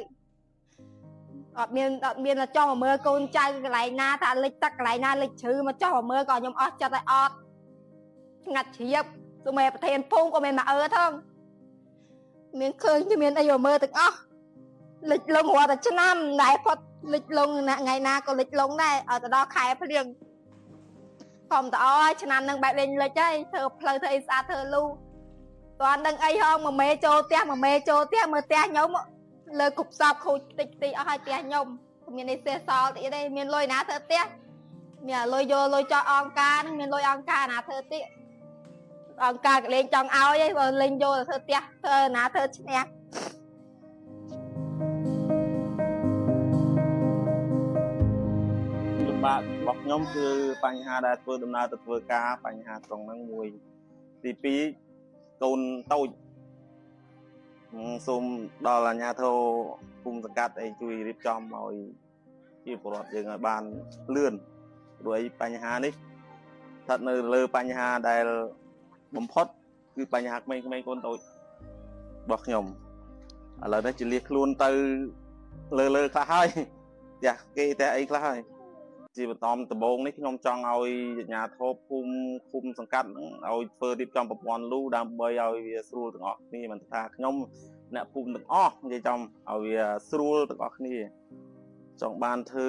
[1.59, 7.35] អត់មានអត់មានចង់មកមើលកូនចៅកន្លែងណាថាលិចទឹកកន្លែងណាលិចជ្រឺមកចង់មកមើលក៏ខ្ញុំអស់ចិត្តឲ្យអត់
[8.45, 9.05] ស្ងាត់ជ្រាប
[9.45, 11.11] ទោះមែប្រធានភូមិក៏មានមកអឺថង
[12.61, 14.17] មានឃើញមានអីមកមើលទាំងអស់
[15.11, 16.79] លិចលងរាល់តែឆ្នាំតែផុត
[17.15, 20.05] លិចលងថ្ងៃណាក៏លិចលងដែរឲ្យទៅដល់ខែភ្លៀង
[21.53, 24.83] ធំតអើឆ្នាំនឹងបែបលេងលិចហើយធ្វើផ្លូវធ្វើអីស្អាតធ្វើលូ
[25.81, 28.89] តាន់ដឹងអីហងមួយមេចូលផ្ទះមួយមេចូលផ្ទះមើលផ្ទះខ្ញុំ
[29.61, 31.67] លើគប់សពខូចតិចតិចអស់ហើយផ្ទះខ្ញុំ
[32.17, 34.25] មាននេះសេះសល់ទៀតទេមានលុយណាធ្វើផ្ទះ
[35.09, 38.05] មានលុយយកលុយចោះអង្ការនឹងមានលុយអង្ការណាធ្វើទៀត
[39.25, 42.81] អង្ការក៏លេងចង់ឲ្យឯងបើលេងយកទៅធ្វើផ្ទះធ្វើណាធ្វើឈ្នះ
[49.27, 50.27] បាករបស់ខ្ញុំគឺ
[50.65, 53.47] បញ្ហាដែលធ្វើដំណើរទៅធ្វើការបញ្ហាត្រង់ហ្នឹងមួយ
[54.23, 54.31] ទី
[54.87, 55.61] 2កូន
[55.93, 56.09] តូច
[58.07, 58.23] សូម
[58.67, 59.27] ដល់អាជ្ញាធរ
[60.03, 61.75] ភូមិសង្កាត់អីជួយរៀបចំឲ្យ
[62.65, 63.63] ជាពលរដ្ឋយើងឲ្យបាន
[64.15, 64.35] លឿន
[64.99, 68.25] ព្រោះអីបញ្ហានេះស្ថិតនៅលើបញ្ហាដែល
[69.17, 69.47] បំផុត
[69.97, 71.19] គឺបញ្ហាក្មេងៗកូនតូច
[72.25, 72.65] របស់ខ្ញុំ
[73.63, 74.71] ឥឡូវនេះជាលះខ្លួនទៅ
[75.79, 76.49] លើលើខ្លះហើយ
[77.19, 78.41] ផ្ទះគេផ្ទះអីខ្លះហើយ
[79.17, 82.13] ជាបន្តដំបូងនេះខ្ញុំចង់ឲ្យអាជ្ញាធរភូមិ
[82.51, 87.35] ឃុំសង្កាត់ហ្នឹងឲ្យធ្វើរៀបចំប្រព័ន្ធលូដើម្បីឲ្យវាស្រួលទាំងអស់គ្នាមិនថាខ្ញុំ
[87.95, 90.97] អ្នកភូមិទាំងអស់និយាយចំឲ្យវាស្រួលទាំងអស់គ្នា
[92.03, 92.69] ចង់បានធ្វើ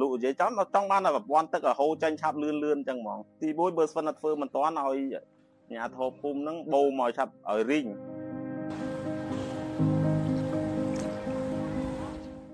[0.00, 5.20] លក់និយាយចំចង់បានប្រព័ន្ធទឹកឲ្យហូរចេញឆាប់លឿនលឿនអញ្ចឹងហ្មងទី1បើស្វិនតែធ្វើមិនតាន់ឲ្យអា
[5.68, 7.86] ជ្ញាធរភូមិហ្នឹងបូមឲ្យឆាប់ឲ្យរីង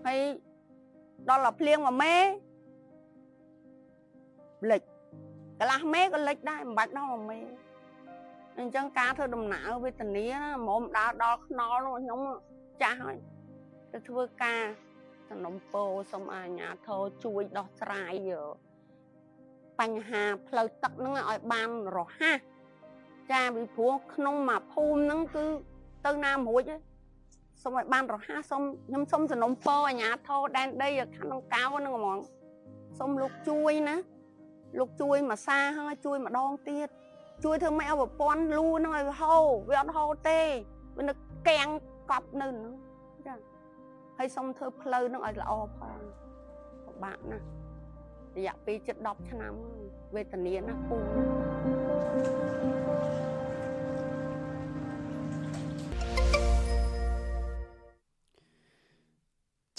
[0.06, 0.20] ហើយ
[1.28, 2.14] ដល់តែភ្លៀងមួយមេ
[4.70, 4.82] លិច
[5.58, 7.40] កន្លះមេក៏លិចដែរមិនបាច់ដល់មួយមេ
[8.58, 12.20] អញ្ចឹងការធ្វើដំណើរវេទនាណាហ្មងដើរដល់ខ្នល់នោះខ្ញុំ
[12.82, 13.16] ចាស់ហើយ
[13.92, 14.62] ទៅធ្វើការ
[15.28, 18.14] សំណុំពោសូមអាជ្ញាធរជួយដោះស្រាយ
[19.80, 22.38] បញ្ហាផ្លូវទឹកហ្នឹងឲ្យបានរហ័ស
[23.32, 25.44] ចាពីព្រោះក្នុងមួយភូមិហ្នឹងគឺ
[26.06, 26.80] ទៅណាមួយរួចហើយ
[27.62, 32.18] សូមឲ្យបានរហ័សសូមខ្ញុំសូមសំណុំពោអាជ្ញាធរដែនដីខាងក្នុងកៅហ្នឹងហ្មង
[32.98, 33.96] សូមលោកជួយណា
[34.78, 36.88] លោកជួយមួយសាហើយជួយម្ដងទៀត
[37.44, 40.40] ជួយធ្វើម៉េចឲ្យប្រព័ន្ធលូហ្នឹងឲ្យហូរវាអត់ហូរទេ
[40.96, 41.14] វានៅ
[41.48, 41.68] កាំង
[42.10, 42.74] កប់នៅហ្នឹង
[43.26, 43.34] ចា
[44.18, 45.98] ហើយសុំធ្វើផ្លូវហ្នឹងឲ្យល្អផង
[46.86, 47.46] ពិបាកណាស់
[48.36, 49.52] រយៈពេលជិត10ឆ្នាំ
[50.14, 50.98] វេទនាណាពូ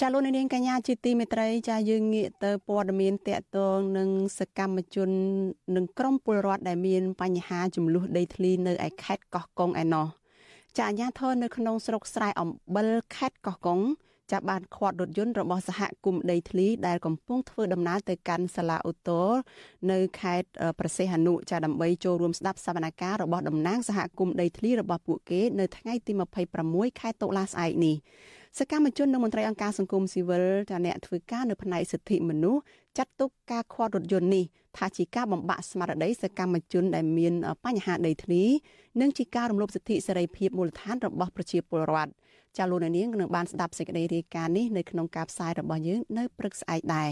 [0.04, 5.10] ចាលោកនាងកញ្ញាជាទីមេត្រីចាយើងងាកទៅព័ត៌មានតកតងនឹងសកម្មជន
[5.76, 10.08] និងក្រមពលរដ្ឋដែលមានបញ្ហាចំនួនដីធ្លីនៅឯខេត្តកោះកុងឯណោះ
[10.78, 13.80] ចាអាញាធរនៅក្នុងស្រុកស្រែអំបិលខេត្តកោះកុង
[14.32, 19.24] ចាបានខាត់រថយន្តរបស់សហគមន៍ដីធ្លីដែលកំពុងធ្វើដំណើរទៅកាន់សាលាអូតូ
[19.92, 20.50] នៅខេត្ត
[20.80, 26.12] ប្រសេះហនុចាដើម្បីចូលរួមស្ដាប់សវនកម្មរបស់តំណាងសហគមន៍ដីធ្លីរបស់ពួកគេនៅថ្ងៃទី
[26.58, 27.98] 26ខែតុលាស្អែកនេះ
[28.60, 32.62] សកម្មជននិងមន្ត្រីអង្គការសង្គមស៊ីវិលថាអ្នកធ្វើការនៅផ្នែកសិទ្ធិមនុស្ស
[32.98, 34.44] ចាត់ទុកការខាត់រថយន្តនេះ
[34.78, 37.34] ថាជាការបំបាក់ស្មារតីសកម្មជនដែលមាន
[37.66, 38.44] បញ្ហាដីធ្លី
[39.02, 42.12] និងជាការរំលោភសិទ្ធិសេរីភាពមូលដ្ឋានរបស់ប្រជាពលរដ្ឋ
[42.58, 47.10] ចាលោកនាងនឹងបានស្ដាប់សេចក្តីរាយការណ៍នេះនៅក្នុងការផ្សាយរបស់យើងនៅព្រឹកស្អែកដែរ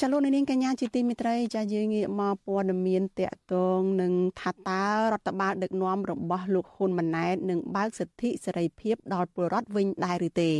[0.00, 10.50] ចាលោកនាងកញ្ញាជាទីមេត្រីចាយើងងាកមកព័ត៌មានតកតងនឹងថាតើរដ្ឋបាលដឹកនាំរបស់លោកហ៊ុនម៉ាណែតនឹងបើកសិទ្ធិសេរីភាពដល់ពលរដ្ឋវិញដែរឬទេ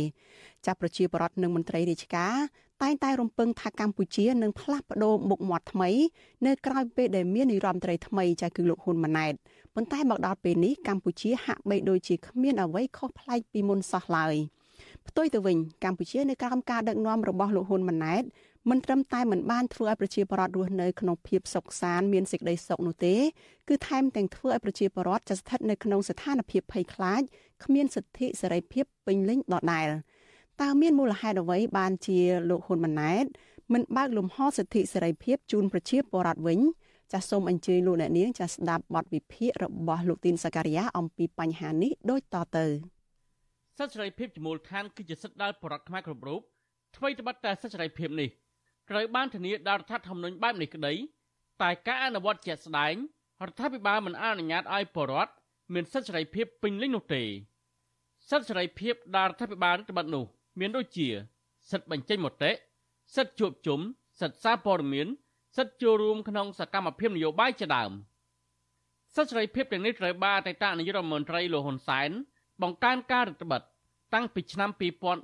[0.65, 2.35] ចាប្រជាពលរដ្ឋនិងមន្ត្រីរាជការ
[2.81, 5.89] តែងតែរំពឹងថាកម្ពុជានឹងផ្លាស់ប្ដូរមុខមាត់ថ្មី
[6.45, 9.33] នៅក្រៅពេលដែលមាននាយរដ្ឋមន្ត្រីថ្មីចាគឺលោកហ៊ុនម៉ាណែត
[9.75, 14.35] ប៉ុន្តែមកដល់ពេលនេះកម្ពុជាហាក់បីដូចជាគ្មានអ្វីខុសប្លែកពីមុនសោះឡើយ
[15.07, 18.23] ផ្ទុយទៅវិញកម្ពុជានៅក្រោមការដឹកនាំរបស់លោកហ៊ុនម៉ាណែត
[18.69, 23.15] មិនត្រឹមតែមិនបានធ្វើឲ្យប្រជាពលរដ្ឋរស់នៅក្នុងភាពសុខសាន្តមានសេចក្តីសុខនោះទេ
[23.67, 27.21] គឺថែមទាំងធ្វើឲ្យប្រជាពលរដ្ឋស្ថិតនៅក្នុងស្ថានភាពភ័យខ្លាច
[27.63, 29.87] គ្មានសិទ្ធិសេរីភាពពេញលេញដដែល
[30.61, 33.25] តើមានមូលហេតុអ្វីបានជាលោកហ៊ុនម៉ាណែត
[33.73, 36.59] មិនបើកលំហសិទ្ធិសេរីភាពជូនប្រជាពលរដ្ឋវិញ
[37.13, 42.65] ចាសសូមអញ្ជើញលោកអ្នកនាងចាសស្ដាប់បទវិភាគរបស់លោកទីនសការីយ៉ាអំពីបញ្ហានេះដូចតទៅ
[43.77, 46.41] សិទ្ធិសេរីភាពជាមូលដ្ឋានគឺជាសិទ្ធិដែលបរដ្ឋខ្មែរគ្រប់រូប
[46.97, 48.29] ថ្មីត្បិតតែសិទ្ធិសេរីភាពនេះ
[48.89, 50.93] ត្រូវបានធានាដោយរដ្ឋធម្មនុញ្ញបែបនេះក្តី
[51.61, 52.95] តែការអនុវត្តជាក់ស្ដែង
[53.45, 55.31] រដ្ឋាភិបាលមិនអនុញ្ញាតឲ្យបរដ្ឋ
[55.73, 57.23] មានសិទ្ធិសេរីភាពពេញលេញនោះទេ
[58.29, 60.25] សិទ្ធិសេរីភាពដែលរដ្ឋាភិបាលរដ្ឋបတ်នោះ
[60.59, 61.07] មានដូចជា
[61.71, 62.51] សិទ្ធិបញ្ចេញមតិ
[63.15, 63.79] សិទ្ធិជួបជុំ
[64.21, 65.07] សិទ្ធិសារព័ត៌មាន
[65.57, 67.91] សិទ្ធិចូលរួមក្នុងសកម្មភាពនយោបាយជាដើម
[69.15, 72.09] សិទ្ធិសេរីភាពទាំងនេះត្រូវបានអតីតនាយករដ្ឋមន្ត្រីលោកហ៊ុនសែន
[72.61, 73.63] បង្កើនការរដ្ឋបတ်
[74.13, 74.69] តាំងពីឆ្នាំ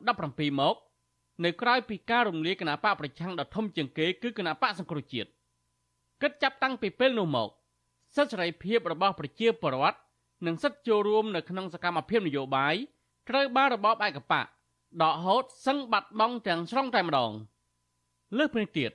[0.08, 0.76] 2017មក
[1.44, 5.30] នៅក្រៅពីការរំលាយគណៈបកប្រឆាំងដ៏ធំជាងគេគឺគណៈបកសង្គ្រោះជាតិ
[6.22, 7.50] គិតចាប់តាំងពីពេលនោះមក
[8.16, 9.98] សិទ្ធិសេរីភាពរបស់ប្រជាពលរដ្ឋ
[10.46, 12.76] និងសិទ្ធិចូលរួមនៅក្នុងសកម្មភាពនយោបាយ
[13.30, 14.46] ត្រូវបានរបបឯកបក
[15.02, 17.32] ដកហូតសឹងបាត់បង់ទាំងស្រុងតែម្ដង
[18.38, 18.92] លើសពីនេះទៀត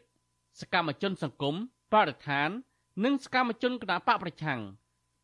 [0.61, 1.55] សកម្មជនសង្គម
[1.93, 2.49] បរិស្ថាន
[3.05, 4.61] និងសកម្មជនគណបកប្រឆាំង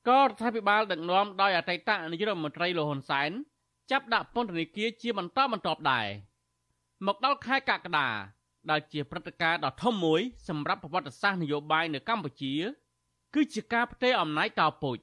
[0.08, 3.30] ក៏រដ្ឋាភិបាលដឹកនាំដោយអតីតនាយករដ្ឋមន្ត្រីលោកហ៊ុនសែន
[3.90, 6.08] ចាប់ដាក់ពន្ធនាគារជាបន្តបន្ទាប់ដែរ
[7.06, 8.08] មកដល់ខែកក្កដា
[8.70, 12.54] ដែលជាព្រឹត្តិការណ៍ដ៏ធំមួយសម្រាប់ប្រវត្តិសាស្ត្រនយោបាយនៅកម្ពុជា
[13.34, 14.98] គឺជាការផ្ទេរអំណាចតពូជ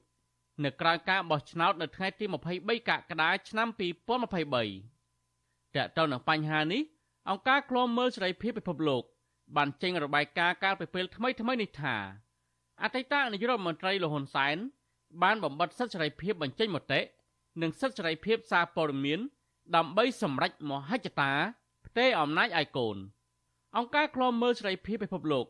[0.63, 2.25] នៅក្រៅការបោះឆ្នោតនៅថ្ងៃទី
[2.57, 6.81] 23កក្កដាឆ្នាំ2023តើតើនឹងបញ្ហានេះ
[7.29, 9.03] អង្គការឃ្លាំមើលសេរីភាពពិភពលោក
[9.55, 11.95] បានចេញរបាយការណ៍កាលពីពេលថ្មីថ្មីនេះថា
[12.83, 14.57] អតីតនាយករដ្ឋមន្ត្រីលហ៊ុនសែន
[15.23, 16.99] បានបំបត្តិសិទ្ធិសេរីភាពបញ្ចេញមតិ
[17.61, 19.19] និងសិទ្ធិសេរីភាពសារព័ត៌មាន
[19.75, 21.31] ដើម្បីសម្រេចមហិច្ឆតា
[21.90, 22.96] ផ្ទេរអំណាចឲ្យកូន
[23.76, 25.46] អង្គការឃ្លាំមើលសេរីភាពពិភពលោក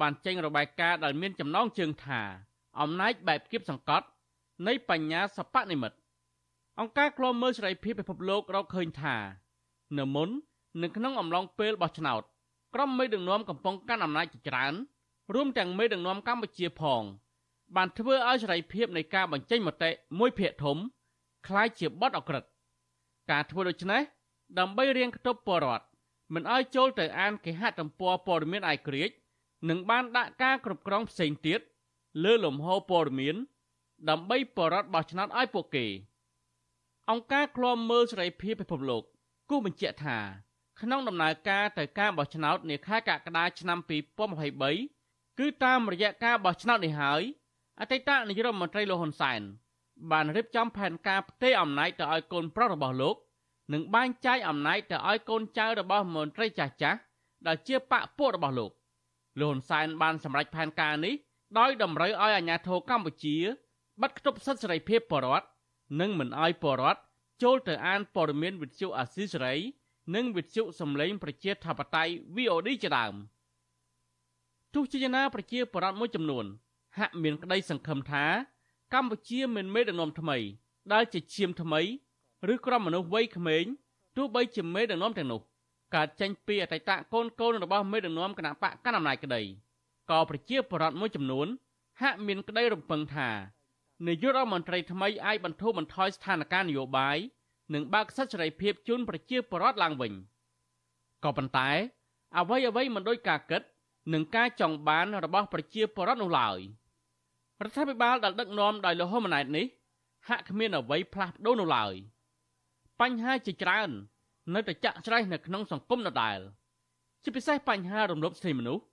[0.00, 2.20] បានចេញរបាយការណ៍ដែលមានចំណងជើងថា
[2.80, 4.06] អំណាចបែបគៀបសង្កត់
[4.66, 5.96] នៃបញ្ញាសបនិមិត្ត
[6.80, 9.16] អង្គការឃ្លាំមើលសេរីភាពពិភពលោករកឃើញថា
[9.98, 10.28] នៅមុន
[10.82, 12.22] និងក្នុងអំឡុងពេលបោះឆ្នោត
[12.74, 14.74] ក្រុមមេដឹកនាំកំពុងកាន់អំណាចជាច្រើន
[15.34, 17.02] រួមទាំងមេដឹកនាំកម្ពុជាផង
[17.76, 20.76] បានធ្វើឲ្យសេរីភាពនៃការបញ្ចេញមតិមួយភាគធំ
[21.46, 22.44] คล้ายជាបទអក្រិត
[23.30, 24.00] ការធ្វើដូច្នេះ
[24.59, 25.85] ដើម្បីរៀងគប់បរដ្ឋ
[26.33, 29.09] មិនឲ្យចូលទៅអានគេហទំព័រព័ត៌មានអាយក្រិច
[29.69, 31.59] និងបានដាក់ការគ្រប់គ្រងផ្សេងទៀត
[32.23, 33.35] លើលំហព័ត៌មាន
[34.09, 35.85] ដើម្បីបរដ្ឋបោះឆ្នោតឲ្យពួកគេ
[37.09, 39.03] អង្គការឃ្លាំមើលសេរីភាពពិភពលោក
[39.49, 40.17] គូបញ្ជាក់ថា
[40.81, 43.79] ក្នុងដំណើរការទៅការបោះឆ្នោតនាខែកក្កដាឆ្នាំ
[44.59, 47.21] 2023គឺតាមរយៈការបោះឆ្នោតនេះហើយ
[47.79, 49.41] អតីតនាយករដ្ឋមន្ត្រីលោកហ៊ុនសែន
[50.11, 53.15] បានរៀបចំផែនការផ្ទេរអំណាចទៅឲ្យកូនប្រុសរបស់លោក
[53.73, 56.99] និងបែងចែកអំណាចទៅឲ្យកូនចៅរបស់មន្ត្រីចាស់ចាស់
[57.47, 58.71] ដែលជាបកពួករបស់លោក
[59.39, 61.15] លោកហ៊ុនសែនបានសម្រេចផែនការនេះ
[61.59, 63.37] ដោយតម្រូវឲ្យអាជ្ញាធរកម្ពុជា
[64.01, 65.45] បិទគប់សិទ្ធិសេរីភាពបរដ្ឋ
[65.99, 66.99] និងមិនឲ្យបរដ្ឋ
[67.43, 69.55] ចូលទៅអានព័ត៌មានវិទ្យុអាស៊ីសេរី
[70.15, 73.15] និងវិទ្យុសំឡេងប្រជាធិបតេយ្យ VOD ជាដើម
[74.73, 76.45] ទោះជាយ៉ាងណាប្រជាពលរដ្ឋមួយចំនួន
[76.97, 78.25] ហាក់មានក្តីសង្ឃឹមថា
[78.93, 80.37] កម្ពុជាមិនមេដឹកនាំថ្មី
[80.93, 81.81] ដែលជាឈាមថ្មី
[82.53, 83.65] ឬក្រុមមនុស្សវ័យក្មេង
[84.17, 85.41] ទោះបីជាមេដឹកនាំទាំងនោះ
[85.95, 89.41] កើតចេញពីអតីតកូនកូនរបស់មេដឹកនាំគណៈបកកណ្ដាលអំណាចក្តី
[90.11, 91.47] ក៏ប្រជាពលរដ្ឋមួយចំនួន
[92.01, 93.29] ហាក់មានក្តីរំពឹងថា
[94.07, 97.17] នាយករដ្ឋមន្ត្រីថ្មីអាចបន្ធូរបន្ថយស្ថានភាពនយោបាយ
[97.73, 100.13] និងបើកសិទ្ធិសេរីភាពជូនប្រជាពលរដ្ឋឡើងវិញ
[101.23, 101.69] ក៏ប៉ុន្តែ
[102.37, 103.61] អ្វីអ្វីមិនដូចការគិត
[104.13, 106.59] និងការចង់បានរបស់ប្រជាពលរដ្ឋនោះឡើយ
[107.63, 109.65] រដ្ឋាភិបាលដែលដឹកនាំដោយលោកហ៊ុនម៉ាណែតនេះ
[110.27, 111.93] ហាក់គ្មានអ្វីផ្លាស់ប្ដូរនោះឡើយ
[113.00, 113.90] បញ្ហាជាច្រើន
[114.54, 116.38] នៅតែចាក់ស្រេះនៅក្នុងសង្គមដដែល
[117.22, 118.84] ជាពិសេសបញ្ហារំលោភសិទ្ធិមនុស្ស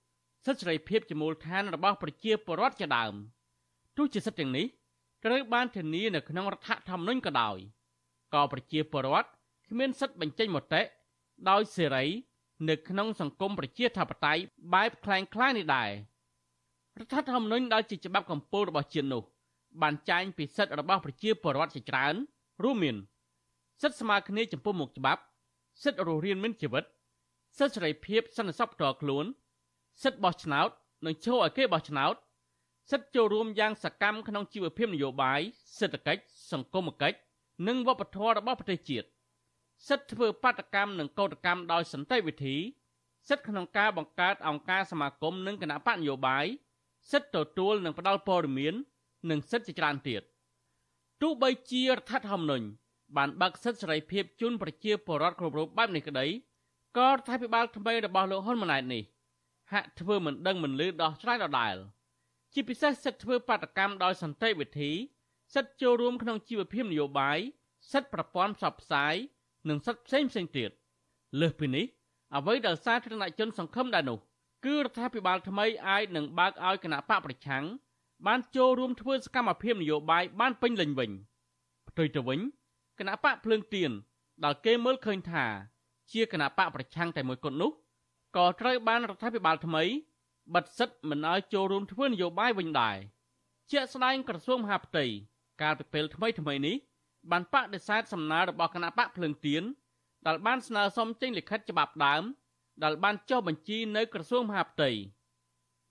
[0.46, 3.14] សិទ្ធិសេរីភាពជាមូលដ្ឋានរបស់ប្រជាពលរដ្ឋជាដើម
[3.96, 4.66] ទោះជាសិទ្ធិទាំងនេះ
[5.24, 7.58] ត្រូវបានធានានៅក្នុងរដ្ឋធម្មនុញ្ញក៏ដោយ
[8.34, 9.28] ក៏ប្រជាពលរដ្ឋ
[9.70, 10.82] គ្មានសិទ្ធិបញ្ចេញមតិ
[11.50, 12.04] ដោយសេរី
[12.68, 14.42] នៅក្នុងសង្គមប្រជាធិបតេយ្យ
[14.74, 15.90] បែបคล้ายคล้ายនេះដែរ
[17.00, 19.22] រដ្ឋធម្មនុញ្ញដែលជាច្បាប់កម្ពុជារបស់ជាតិនោះ
[19.82, 22.14] បានចែងពីសិទ្ធិរបស់ប្រជាពលរដ្ឋជាច្រើន
[22.62, 22.96] រួមមាន
[23.81, 25.21] សិទ្ធិស្មើគ្នាចំពោះមុខច្បាប់
[25.83, 26.83] សិទ្ធិរស់រានមានជីវិត
[27.57, 29.25] សិទ្ធិសេរីភាពសន្តិសុខផ្ទាល់ខ្លួន
[30.03, 30.69] សិទ្ធិបោះឆ្នោត
[31.05, 32.15] និងចូលឲ្យគេបោះឆ្នោត
[32.91, 35.41] សិទ្ធិចូលរួមយ៉ាងសកម្មក្នុងជីវភាពនយោបាយ
[35.77, 36.21] សេដ្ឋកិច្ច
[36.51, 37.17] សង្គមគិច្ច
[37.67, 39.07] និងវប្បធម៌របស់ប្រទេសជាតិ
[39.87, 42.57] សិទ្ធិធ្វើបាតកម្មនិងកោតកម្មដោយសន្តិវិធី
[43.29, 46.45] សិទ្ធិក្នុងការបង្កើតអង្គការសមាគមនិងគណៈបកនយោបាយ
[47.11, 48.73] សិទ្ធិទទួលនិងផ្ដល់ព័ត៌មាន
[49.29, 50.21] និងសិទ្ធិជាច្រើនទៀត
[51.21, 52.65] ទោះបីជារដ្ឋធម្មនុញ្ញ
[53.17, 56.27] បានបើកសិទ្ធិសេរីភាពជូនប្រជាពលរដ្ឋគ្រប់រូបបែបនេះក្តី
[56.97, 59.03] ក៏រដ្ឋាភិបាលថ្មីរបស់លោកហ៊ុនម៉ាណែតនេះ
[59.71, 61.75] ហាក់ធ្វើមិនដឹងមិនលឺដោះស្រាយដដែល
[62.53, 64.91] ជាពិសេសសិទ្ធិធ្វើបាតកម្មដោយសន្តិវិធី
[65.53, 67.37] សិទ្ធិចូលរួមក្នុងជីវភាពនយោបាយ
[67.91, 69.13] សិទ្ធិប្រព័ន្ធផ្សព្វផ្សាយ
[69.69, 70.69] និងសិទ្ធិផ្សេងផ្សេងទៀត
[71.41, 71.85] លើសពីនេះ
[72.35, 74.19] អ្វីដែលសាធារណជនសង្ឃឹមដែរនោះ
[74.65, 77.65] គឺរដ្ឋាភិបាលថ្មីអាចនឹងបើកឲ្យគណៈបកប្រឆាំង
[78.27, 81.11] បានចូលរួមធ្វើសកម្មភាពនយោបាយបានពេញលេញវិញ
[81.89, 82.43] ផ្ទុយទៅវិញគ
[83.07, 83.91] ណៈបកភ្លើងទៀន
[84.43, 85.45] ដែលគេមើលឃើញថា
[86.13, 87.71] ជាគណៈបកប្រឆាំងតែមួយគត់នោះ
[88.37, 89.83] ក៏ត្រូវបានរដ្ឋាភិបាលថ្មី
[90.53, 92.97] បិទសិទ្ធិមិនឲ្យចូលរួមធ្វើនយោបាយវិញដែរ
[93.71, 95.05] ជាក់ស្ដែងក្រសួងមហាផ្ទៃ
[95.61, 96.75] កាលពីពេលថ្មីថ្មីនេះ
[97.31, 99.63] បានបដិសេធសំណើរបស់គណៈបកភ្លឹងទៀន
[100.27, 102.23] ដែលបានស្នើសុំចេញលិខិតច្បាប់ដើម
[102.83, 104.89] ដែលបានចុះបញ្ជីនៅក្រសួងមហាផ្ទៃ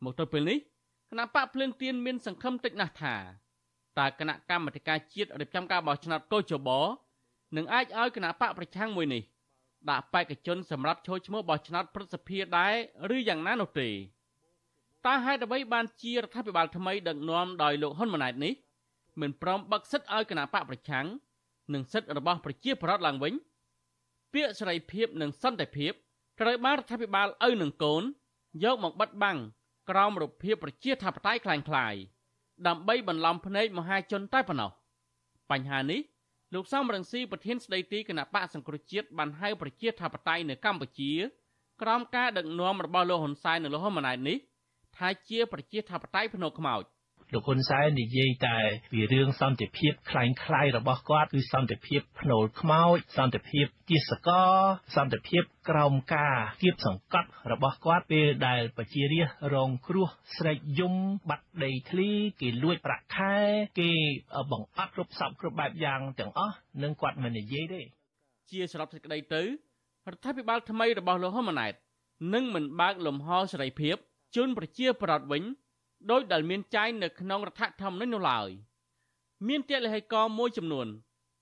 [0.05, 0.59] មកទល់ពេលនេះ
[1.11, 3.15] គណៈបកភ្លឹងទៀនមានសង្ឃឹមតិចណាស់ថា
[4.00, 6.70] តើគណៈកម្មាធិការជាតិរៀបចំការបោះឆ្នោតកោជប
[7.58, 9.24] នឹងអាចឲ្យគណៈបកប្រឆាំងមួយនេះ
[9.90, 12.74] ដាក់បេក្ខជនសម្រាប់ចូលឈ្មោះបោះឆ្នោតប្រសិទ្ធភាពដែរ
[13.16, 13.90] ឬយ៉ាងណានោះទេ
[15.06, 18.54] តើហេតុអ្វីបានជារដ្ឋាភិបាលថ្មីដឹកនាំដោយលោកហ៊ុនម៉ាណែតនេះ
[19.22, 21.06] មិនព្រមបឹកសិទ្ធឲ្យគណៈបកប្រឆាំង
[21.74, 23.34] និងសិទ្ធិរបស់ប្រជាពលរដ្ឋឡើងវិញ
[24.34, 25.94] ពាក្យសេរីភាពនិងសន្តិភាព
[26.40, 28.04] ត្រូវបានរដ្ឋាភិបាលឪនឹងកូន
[28.64, 29.38] យកមកបិទបាំង
[29.90, 32.00] ក្រោមរូបភាពប្រជាធិបតេយ្យคล้ายៗ
[32.69, 34.71] ដើម្បីបន្លំភ្នែកមហាជនតែប៉ុណ្ណោះ
[35.51, 36.01] បញ្ហានេះ
[36.55, 41.13] លោកសំរងស៊ីប្រធានស្ដីទីគណៈបកសង្គ្រោះជាតិបានហៅប្រជាធិបតេយ្យនៅកម្ពុជា
[41.83, 44.39] ក្រោមការដឹកនាំរបស់លោកហ៊ុនសែននិងលោកហ៊ុនម៉ាណែតនេះ
[44.97, 46.83] ថាជាប្រជាធិបតេយ្យភ្នំខ្មោច
[47.34, 48.58] លោកហ៊ុនសែននិយាយតែ
[48.92, 54.58] ពីរឿងសន្តិភាពคล้ายៗរបស់គាត់គឺសន្តិភាពភ្នូលខ្មោចសន្តិភាពទាសកល
[54.96, 60.08] សន្តិភាពក្រោមការគៀបសង្កត់របស់គាត់ពេលដែលប្រជារាស្ត្ររងគ្រោះ
[60.38, 60.96] ស្រែកយំ
[61.30, 62.10] បាត់ដីធ្លី
[62.42, 63.36] គេលួចប្រាក់ខែ
[63.80, 63.92] គេ
[64.52, 67.82] បង្អត់គ្រប់សពគ្រប់បែបយ៉ាងទាំងអស់នឹងគាត់មិននិយាយទេ
[68.52, 69.48] ជាសរុបសេចក្តីទៅរ
[70.16, 71.74] ដ្ឋាភិបាលថ្មីរបស់លោកហ៊ុនម៉ាណែត
[72.34, 73.96] នឹងមិនបើកលំហសេរីភាព
[74.36, 75.44] ជូនប្រជាប្រដ្ឋវិញ
[76.11, 78.51] ដោយដែលមានចែងនៅក្នុងរដ្ឋធម្មនុញ្ញនោះឡើយ
[79.49, 80.87] មានទលេហិកមួយចំនួន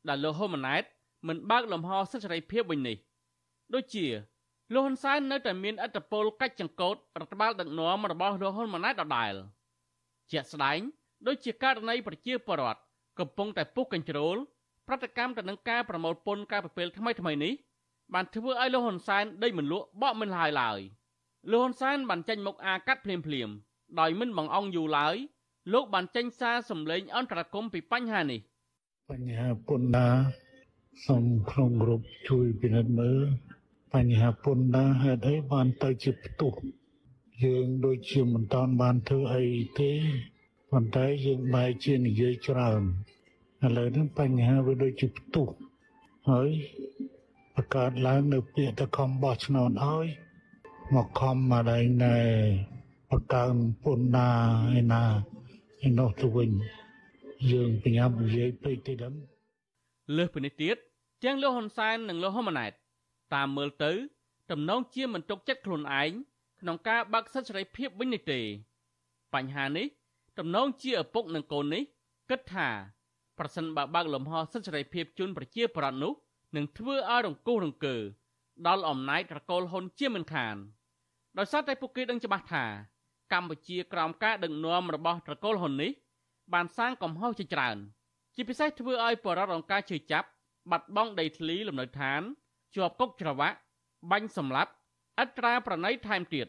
[0.08, 0.84] ដែលលោកហ៊ុនម៉ាណែត
[1.28, 2.96] មិនបើកលំហសិទ្ធិសេរីភាពវិញនេះ
[3.74, 4.06] ដូចជា
[4.72, 9.34] លោកហ៊ុនសែននៅតែមានអត្តពលកាច់ចង្កូតរដ្ឋបាលដឹកនាំរបស់លោកហ៊ុនម៉ាណែតដដែល
[10.32, 10.80] ជាក់ស្ដែង
[11.26, 12.80] ដូចជាករណីប្រជាពលរដ្ឋ
[13.18, 14.36] កំពុងតែពុះកញ្ជ្រោល
[14.86, 17.52] ប្រតិកម្មទៅនឹងការប្រមូលពន្ធការប្រពេលថ្មីថ្មីនេះ
[18.14, 20.80] បានធ្វើឲ្យលោកហ៊ុនសែនដេកមិនលក់បកមិនឡាយឡើយ
[21.50, 23.50] លោកហ៊ុនសែនបានចេញមុខអាកាត់ភ្លាមភ្លាម
[24.01, 25.16] ដោយមិនបង្អង់យូរឡើយ
[25.72, 28.41] លោកបានចេញសារសម្លេងអន្តរកម្មពីបញ្ហានេះ
[29.11, 30.16] បញ្ហាពន្ធដារ
[31.07, 33.20] សូមក្នុងក្រុមជួយពិនិត្យមើល
[33.95, 36.53] បញ្ហាពន្ធដារហេតុអីបានទៅជាផ្ទុះ
[37.45, 39.47] យើងដូចជាមិនតាន់បានធ្វើអី
[39.80, 39.93] ទេ
[40.70, 42.82] ប៉ុន្តែយើងបែរជានិយាយច្រើន
[43.64, 45.49] ឥឡូវនេះបញ្ហាវាដូចជាផ្ទុះ
[46.30, 46.51] ហើយ
[47.55, 50.07] បង្កើតឡើងនៅពាក្យតខំបោះឆ្នោតឲ្យ
[50.95, 52.18] មកខំមកដែរណែ
[53.11, 53.54] បង្កើន
[53.84, 54.30] ពន្ធដា
[54.74, 55.02] រឯណា
[55.86, 56.50] ឯនោះទៅវិញ
[57.50, 59.14] យើងបញ្ញាប់និយាយពេកទៅដឹង
[60.16, 60.76] លើសពីនេះទៀត
[61.24, 62.72] ទាំងលោកហ៊ុនសែននិងលោកហ៊ុនម៉ាណែត
[63.34, 63.92] តាមមើលទៅ
[64.50, 66.11] តំណងជាមិនទុកចិត្តខ្លួនឯង
[66.61, 68.40] ក្នុងការបើកសិទ្ធិសេរីភាពវិញនេះទេ
[69.34, 69.86] បញ្ហានេះ
[70.38, 71.82] តំណងជាឪពុកនិងកូននេះ
[72.30, 72.68] គិតថា
[73.38, 76.12] ប្រសិនបើបើកលំហសិទ្ធិសេរីភាពជូនប្រជាប្រដ្ឋនោះ
[76.56, 77.96] នឹងធ្វើឲ្យរង្គោះរង្គើ
[78.66, 80.56] ដល់អំណាចត្រកូលហ៊ុនជាមិនខាន
[81.38, 82.64] ដោយសារតែពួកគេដឹងច្បាស់ថា
[83.32, 85.90] កម្ពុជាក្រោមការដឹកនាំរបស់ត្រកូលហ៊ុននេះ
[86.52, 87.76] បានសាងកំហុសជាច្រើន
[88.34, 90.28] ជាពិសេសធ្វើឲ្យបរិវត្តអង្គការជឿចាប់
[90.70, 92.20] បាត់បង់ដីធ្លីលំនៅឋាន
[92.74, 93.56] ជាប់គុកច្រវាក់
[94.10, 94.70] បាញ់សម្លាប់
[95.18, 96.46] អត្រាប្រណីថែមទៀត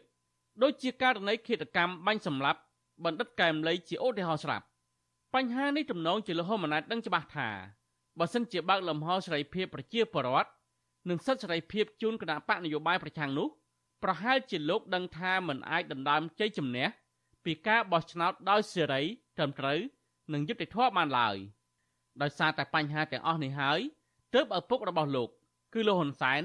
[0.62, 2.60] ដូចជាករណីឃាតកម្មបាញ់សម្លាប់
[3.04, 4.64] បណ្ឌិតកែមលីជាឧទាហរណ៍ស្រាប់
[5.34, 7.48] បញ្ហានេះទំនងជាលហោមណាតដឹងច្បាស់ថា
[8.18, 10.50] បើសិនជាបើកលំហសេរីភាពប្រជាពលរដ្ឋ
[11.08, 13.48] និងសិទ្ធិសេរីភាពជូនគណៈបកនយោបាយប្រឆាំងនោះ
[14.02, 16.86] ប្រហែលជាលោកដឹងថាមិនអាចដណ្ដើមជ័យជំនះ
[17.44, 19.02] ពីការបោះឆ្នោតដោយសេរី
[19.36, 19.78] ត្រឹមត្រូវ
[20.32, 21.36] និងយុត្តិធម៌បានឡើយ
[22.22, 23.80] ដោយសារតែបញ្ហាទាំងអស់នេះហើយ
[24.34, 25.28] ទើបឪពុករបស់លោក
[25.74, 26.42] គឺលោកហ៊ុនសែន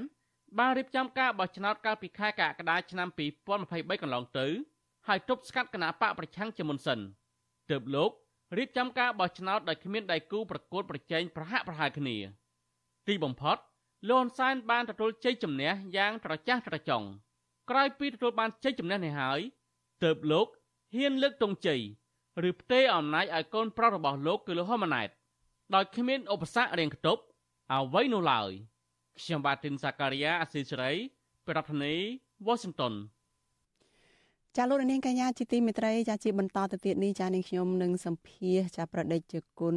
[0.60, 3.08] បានរៀបចំការបោះឆ្នោតកាលពីខែកក្កដាឆ្នាំ
[3.56, 4.48] 2023កន្លងទៅ
[5.08, 7.00] ហើយទប់ស្កាត់គណៈបកប្រឆាំងជាមុនសិន
[7.70, 8.12] ទើបលោក
[8.58, 12.18] រៀបចំការបោះឆ្នោតដោយគ្មានដៃគូប្រកួតប្រជែងប្រហាក់ប្រហែលគ្នា
[13.08, 13.58] ទីបំផុត
[14.10, 17.08] លោកហ៊ុនសែនបានទទួលជ័យជំនះយ៉ាងត្រចះត្រចង់
[17.70, 19.40] ក្រោយពីទទួលបានជ័យជំនះនេះហើយ
[20.04, 20.48] ទើបលោក
[20.96, 21.82] ហ៊ានលើកទង់ជ័យ
[22.50, 25.10] ឬផ្ទេរអំណាចឲ្យកូនប្រុសរបស់លោកគឺលោកហ៊ុនម៉ាណែត
[25.76, 27.22] ដោយគ្មានឧបសគ្គរៀងខ្ទប់
[27.74, 28.52] អ្វីនោះឡើយ
[29.22, 30.94] ខ្ញុំបាទទីនសាការីយ៉ាអស៊ីសេរី
[31.48, 32.04] ប្រធានាធិ
[32.46, 32.94] បតី Washington
[34.60, 39.76] ចាលោកនាងកញ្ញាជាទីមេត្រីចាជាបន្តទៅទៀតនេះចានាងខ្ញុំនឹងសម្ភាសចាប្រដេជគុណ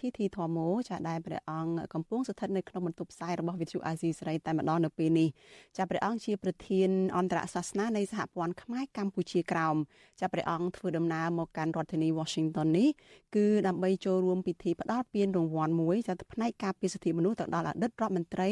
[0.00, 5.28] ធីធីធម្មោចាដែលព្រះអង្គកំពុងស្ថិតនៅក្នុងបន្ទប់ផ្សាយរបស់វិទ្យុអាស៊ីសេរីតែម្ដងនៅពេលនេះ
[5.76, 9.76] ចាព្រះអង្គជាប្រធានអន្តរសាសនានៃសហព័ន្ធខ្មែរកម្ពុជាក្រោម
[10.20, 12.88] ចាព្រះអង្គធ្វើដំណើរមកកាន់រដ្ឋធានី Washington នេះ
[13.36, 18.50] គឺដើម្បីចូលរួមពិធីផ្ដល់ពានរង្វាន់មួយចាផ្នែកការពារសិទ្ធិមនុស្សទៅដល់អតីតរដ្ឋមន្ត្រី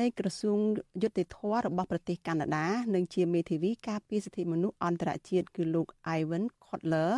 [0.00, 0.58] នៃក្រសួង
[1.02, 5.86] យុតិធធរបស់ប្រទេសកាណាដានិងជាមេធាវីការពារសិទ្ធិមនុស្សអន្តរជាតិគឺលោក
[6.18, 7.12] Ivan Kotler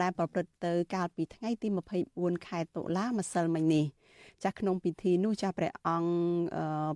[0.00, 1.68] ដែលប្រព្រឹត្តទៅកាលពីថ្ងៃទី
[2.06, 3.84] 24ខែតុលាម្សិលមិញនេះ
[4.42, 6.10] ចាស់ក្នុងពិធីនោះចាស់ព្រះអង្គ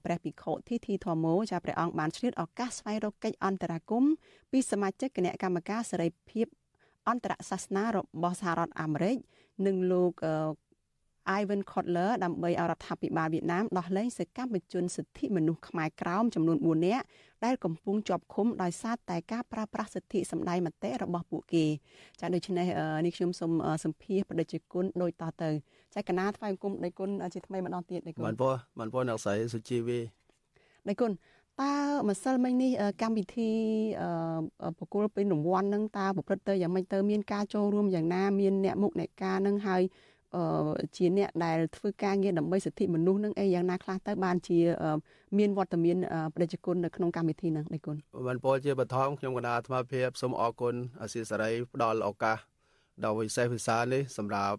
[0.04, 4.12] ព្រះភិក្ខុធីធីធម្មោចាស់ព្រះអង្គបានឆ្លៀតឱកាសស្វែងរកកិច្ចអន្តរាគមន៍
[4.52, 6.46] ពីសមាជិកគណៈកម្មការសេរីភាព
[7.08, 9.16] អន្តរសាសនារបស់សហរដ្ឋអាមេរិក
[9.66, 10.12] និងលោក
[11.40, 17.04] Ivan Kotler ដើម្បីឲ្យរដ្ឋាភិបាលវៀតណាមដោះលែងសកម្មជនសិទ្ធិមនុស្សខ្មែរក្រោមចំនួន4នាក់
[17.44, 21.64] ដែលកំពុងជាប់ឃុំដោយសារតែការប្រើប្រាស់សិទ្ធិសម្ដែងមតិរបស់ពួកគេ
[22.20, 22.66] ចាដូច្នេះ
[23.04, 23.52] នេះខ្ញុំសូម
[23.84, 25.50] សម្ភាសបដិជគុណដូចតទៅ
[25.94, 29.98] ចាកណាថ្វាយគុំដៃគុណជាថ្មីម្ដងទៀតដៃគុណបានពោះបានពោះអ្នកស្រីសុជីវី
[30.88, 31.12] ដៃគុណ
[31.62, 31.74] តើ
[32.08, 32.72] ម្សិលមិញនេះ
[33.02, 33.50] កម្មវិធី
[34.78, 39.82] ប្រគល់ពេញរង្វាន់នឹងតើប្រព្រឹត្តទៅយ៉ាងម៉េចទៅមានការចូលរួមយ៉ាងណាមានអ្នកមុខអ្នកការនឹងហើយ
[40.96, 44.58] ជាអ្នកដែលធ្វើការងារដើម្បីសិទ្ធិមនុស្សនឹងអីយ៉ាងណាខ្លះទៅបានជា
[45.38, 45.96] មានវត្តមាន
[46.36, 47.96] ប្រជាជននៅក្នុងកម្មវិធីហ្នឹងដៃគុណ
[48.28, 52.38] បានពលជាបឋមខ្ញុំគណៈអាត្មាភាពសូមអរគុណអាស៊ីសេរីផ្ដល់ឱកាស
[53.04, 54.58] ដល់វិសេសវិសានេះសម្រាប់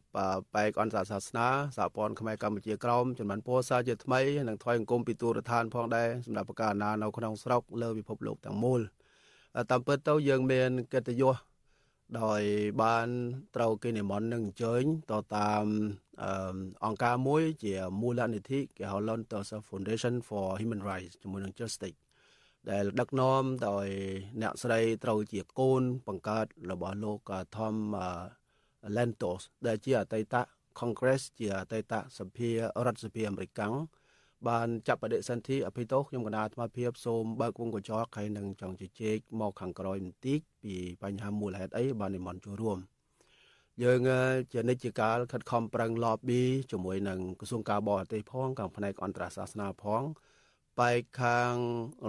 [0.55, 1.47] បែកអន្តរសាសនា
[1.77, 8.81] សហព័ន្ធខ្មែរកម្ពុជាក្រោមចំនួនពោសាជាថ្មីនិងថ្វាយអង្គមពីទូរដ្ឋានផងដែរសម្រាប់ប្រកាសណានៅក្នុងស្រុកលើពិភពលោកទាំងមូល
[9.71, 11.35] តាមពិតទៅយើងមានកិត្តិយស
[12.17, 12.41] ដោយ
[12.83, 13.07] បាន
[13.55, 15.65] ត្រូវគេនិមន្តនឹងអញ្ជើញទៅតាម
[16.85, 21.99] អង្គការមួយ ជាមូលនិធិគេហៅ Lontos Foundation for Human Rights ជាមួយនឹង Justice
[22.69, 23.87] ដែលដឹកនាំដោយ
[24.41, 27.75] អ្នកស្រីត្រូវជាកូនបង្កើតរបស់លោក Tom
[28.95, 30.35] Lantos ដែលជាអតីត
[30.79, 33.61] Congress ជាអតីតសភារដ្ឋសភាអាមេរិក
[34.47, 42.77] បានចាប់បដិសន្ធិអភិតោខ្ញុំកណាអាត្មាភាពសូមបើកវងកញ្ចក់ហើយនឹងចង់ជជែកមកខាងក្រោយបន្តិចពីបញ្ហាមូលហេតុអីបាននិមន្តចូលរួម
[43.83, 43.99] យើង
[44.53, 50.03] ជានិច្ចកាលខិតខំប្រឹង lobby ជាមួយនឹងក្រសួងការបរទេសផងខាងផ្នែកអន្តរសាសនាផង
[50.79, 51.53] បែកខាង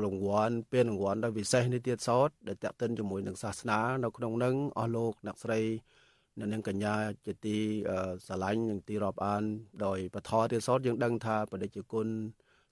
[0.05, 5.61] រង្វាន់ពានរង្វាន់ដ៏ពិសេសនេះទៀតសោតដែលតាក់ទិនជាមួយនឹងសាសនា នៅក្នុងនឹងអស់លោកអ្នកស្រី
[6.39, 6.95] នៅនឹងកញ្ញា
[7.27, 7.59] ជាទី
[8.27, 9.43] ស្រឡាញ់និងទីរាប់អាន
[9.85, 12.07] ដោយបធរទៀតសោតយើងដឹងថាបដិជគុណ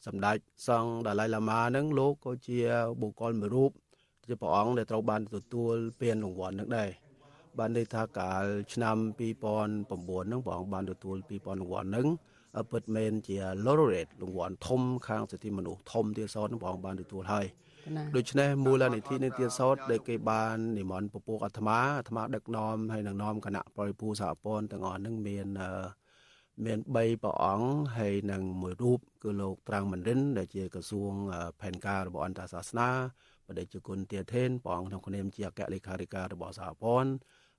[0.06, 0.38] សម្ដេច
[0.68, 2.58] សង្ឃដាឡៃឡាម៉ានឹងលោកក៏ជា
[3.00, 3.70] បុគ្គលមួយរូប
[4.26, 6.90] ជាព្រះអង្គដែលត្រូវបានទទួលពានរង្វាន់នឹងដែរ
[7.58, 12.06] បានន័យថាកាលឆ្នាំ2009ហ្នឹងព្រះអង្គបានទទួល2000រង្វាន់ហ្នឹង
[12.72, 17.46] ពិតមែនជា laureate រង្វាន់ធំខាងសិទ្ធិមនុស្សធំទៀតសោតនឹងព្រះអង្គបានទទួលហើយ
[18.16, 25.46] ដូច្នេះមូលនិធិនេះទៀតសោតដែលគេបាននិមន្តពពួកអាត្មាអាត្មាដឹកនាំហើយនឹងនាំគណៈបរិពូសហព័ន្ធទាំងអស់ហ្នឹងមាន
[26.64, 27.68] មាន3ព្រះអង្គ
[27.98, 31.12] ហើយនឹងមួយរូបគឺលោកត្រាំងមិនរិន ដែលជាក្រសួង
[31.60, 32.88] ផែនការរបស់អន្តរសាសនា
[33.48, 37.10] បដិជគុណទាធេនព្រះអង្គក្នុងនាមជាអគ្គលេខាធិការរបស់សហព័ន្ធ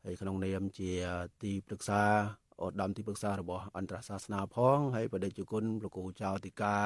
[0.05, 0.91] ហើយក្នុងនាមជា
[1.43, 2.03] ទីប្រឹក្សា
[2.63, 6.77] ឧត្តមទីប្រឹក្សារបស់អន្តរសាសនាផងហើយបដិជគុណលោកគ្រូចៅតិកា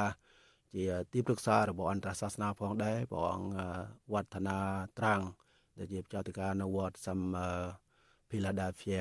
[0.75, 3.57] ជាទីប្រឹក្សារបស់អន្តរសាសនាផងដែរព្រះអង្គ
[4.13, 4.57] វឌ្ឍនា
[4.99, 5.21] ត្រាំង
[5.77, 7.19] ដែលជាចៅតិកានៅវត្តសំ
[8.29, 8.99] ភីឡាដាហ្វៀ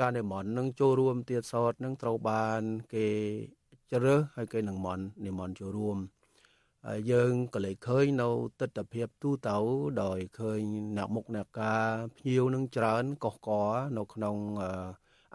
[0.00, 2.62] ការនិមន្តនឹងចូលរួមទៀតសតនឹងត្រូវបាន
[2.94, 3.08] គេ
[3.92, 5.98] ជ្រើសហើយគេនឹងមន្តនិមន្តចូលរួម
[6.86, 8.28] ហើយយើងក៏លេចឃើញនៅ
[8.60, 9.56] ទស្សនវិជ្ជាទូទៅ
[10.02, 10.60] ដោយឃើញ
[10.96, 13.50] អ្នកមុខអ្នកការភ្ញៀវនឹងច្រើនកុសក
[13.98, 14.36] នៅក្នុង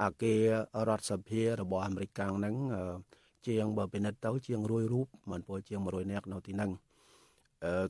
[0.01, 0.43] អាគារ
[0.87, 2.55] រដ្ឋសភារបស់អាមេរិកកាំងហ្នឹង
[3.47, 6.71] ជាងបើពិនិត្យទៅជាង100រូបមិនពោលជាង100នាក់នៅទីហ្នឹង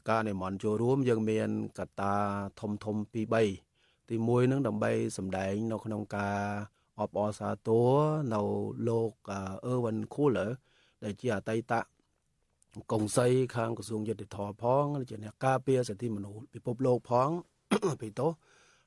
[0.10, 1.50] ការនិមន្តចូលរួមយើងមាន
[1.80, 2.14] កត្តា
[2.60, 6.40] ធំធំ2 3ទី1នឹងដើម្បីសម្ដែងនៅក្នុងការ
[7.00, 7.90] អបអរសាទរ
[8.34, 8.42] នៅ
[8.90, 9.12] លោក
[9.66, 10.38] អឺវិនគូល
[11.04, 11.74] ដែលជាអតីត
[12.92, 17.30] កុងសីខាងក្រសួងយុតិធម៌ផងជាអ្នកការពារសិទ្ធិមនុស្សពិភពលោកផង
[18.02, 18.28] ពីតោ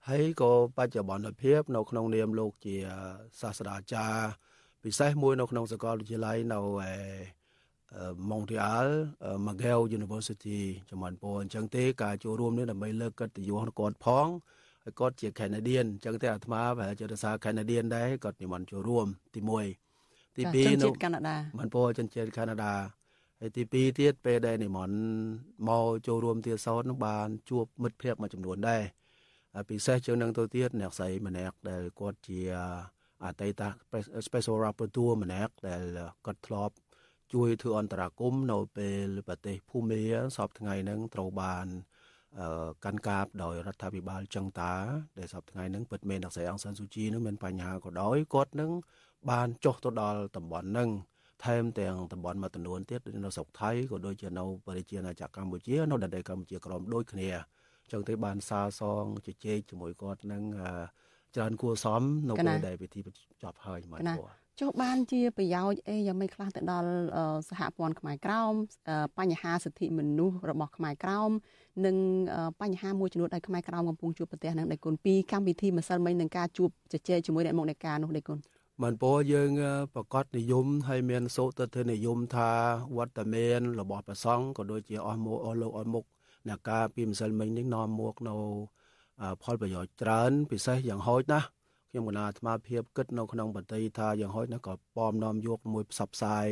[0.08, 2.76] ហើយក៏បច្ចុប្បន្នភាព នៅក្នុងនាមលោកជា
[3.40, 4.26] សាស្ត្រាចារ្យ
[4.84, 6.60] ពិសេសមួយនៅក្នុងសាកលវិទ្យាល័យនៅ
[6.90, 6.92] ឯ
[8.30, 8.88] Montreal
[9.46, 10.60] McGill University
[10.90, 14.28] ចំនួនពអញ្ចឹងទេការចូលរួមនេះដើម្បីលើកកិត្តិយសគាត់ផង
[14.84, 19.40] ហើយគាត់ជា Canadian អញ្ចឹងទេអាត្មាប្រហែលជាភាសា Canadian ដែរគាត់និមន្តចូលរួមទី
[19.90, 22.74] 1ទី2នៅកាណាដាមិនពោជនជាតិកាណាដា
[23.40, 24.96] ហើយទី2ទៀតពេលដែលនិមន្ត
[25.68, 28.82] មកចូលរួមទៀតសោតនឹងបានជួបមិត្តភ័ក្តិមួយចំនួនដែរ
[29.70, 32.40] ពិសេសជាងនឹងទៅទៀតអ្នកស្រីម្នាក់ដែលគាត់ជា
[33.24, 33.62] អតីត
[34.26, 35.82] special rapporteur ម្នាក់ដែល
[36.26, 36.74] គាត់ធ្លាប់
[37.32, 40.02] ជួយធ្វើអន្តរាគមនៅពេលប្រទេសភូមា
[40.36, 41.66] សពថ្ងៃហ្នឹងត្រូវបាន
[42.84, 44.72] កាន់កាបដោយរដ្ឋាភិបាលចឹងតា
[45.18, 48.70] ដែលសពថ្ងៃហ្នឹងពិតមែនអ្នកស្រីអង្សានស៊ូជីនឹងមានបញ្ហាក៏ដោយគាត់នឹង
[49.30, 50.90] បានចុះទៅដល់តំបន់ហ្នឹង
[51.44, 57.30] ថែមទាំងតំបន់មួយចំនួនទៀតនៅស្រុកថៃក៏ដូចជានៅប្រជាណាចក្រកម្ពុជានៅដែនដីកម្ពុជាក្រមដូចគ្នា
[57.92, 60.42] ចឹងទេបានសារសងជជែកជាមួយគាត់នឹង
[61.36, 63.00] ច្រើនគួរសមនៅពេលដែលពិធី
[63.42, 64.30] ចប់ហើយមកព្រោះ
[64.60, 66.90] ចុះបានជាប្រយោជន៍អីយ៉ាងម៉េចខ្លះទៅដល់
[67.50, 68.52] សហព័ន្ធខ្មែរក្រោម
[69.18, 71.30] បញ្ហាសិទ្ធិមនុស្សរបស់ខ្មែរក្រោម
[71.86, 71.96] និង
[72.62, 78.38] បញ្ហាមួយចំនួនដែលខ្មែរក្រោមកំពុងជួបប្រទះនឹងដៃគុណពីកម្មវិធីម្សិលមិញនឹងការជួបជជែកជាមួយអ្នកមុខអ្នកការនោះដៃគុណ
[78.82, 79.50] មិនពោយើង
[79.94, 82.50] ប្រកាសនិយមហើយមានសូត្រទៅនិយមថា
[82.96, 86.04] វត្តមានរបស់ព្រះសង្ឃក៏ដូចជាអស់មកអស់លោកអស់មុខ
[86.48, 88.36] អ្នកការពីម្សិលមិញនេះនាំមកនៅ
[89.42, 91.46] ផលប្រយោជន៍ច្រើន ពិសេសយ៉ាងហោចណាស់
[91.90, 96.46] ខ្ញុំកណាអាត្មាភាពគិតនៅក្នុងបតីថាយ៉ាងហោចណាស់ក៏ប៉មនាំយកមួយផ្សព្វផ្សាយ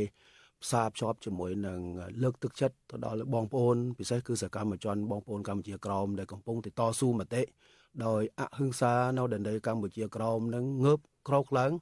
[0.63, 1.81] ផ្សារភ្ជាប់ជាមួយនឹង
[2.23, 6.69] លើកទឹកចិត្តទៅដល់បងប្អូនពិសេសគឺសកម្មជនបងប្អូនកម្ពុជាក្រោមដែលកំពុងត
[7.01, 7.43] ស៊ូមតិ
[8.07, 11.73] ដោយអហិង្សានៅដែនដីកម្ពុជាក្រោមនឹងងើបក្រោកឡើង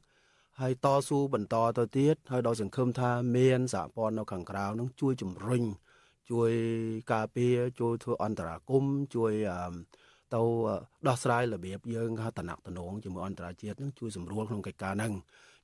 [0.61, 5.63] ហើយតស៊ូបន្តទៅទៀតហើយដោយសង្ឃឹមថាមានសហព័ន្ធនៅខាងក្រៅនឹងជួយជំរុញ
[6.31, 6.51] ជួយ
[7.13, 9.33] ការពារជួយធ្វើអន្តរាគមជួយ
[10.35, 10.43] ទៅ
[11.09, 15.13] ដោះស្រាយរបៀបយើងហៅតំណតំណងជាមួយអន្តរជាតិនឹងជួយសម្រួលក្នុងកិច្ចការហ្នឹង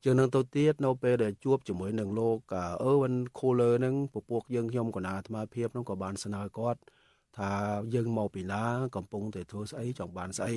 [0.05, 2.39] ជាងនឹងទៅទៀតនៅពេលដែលជួបជាមួយនឹងលោក
[2.85, 6.81] អឺវិនខូលឺនឹងពពួកយើងខ្ញុំកណាអាត្មាភាពនឹងក៏បានស្នើគាត់
[7.39, 7.51] ថា
[7.95, 8.63] យើងមកពីណា
[8.97, 10.57] កំពុងតែធ្វើស្អីចង់បានស្អី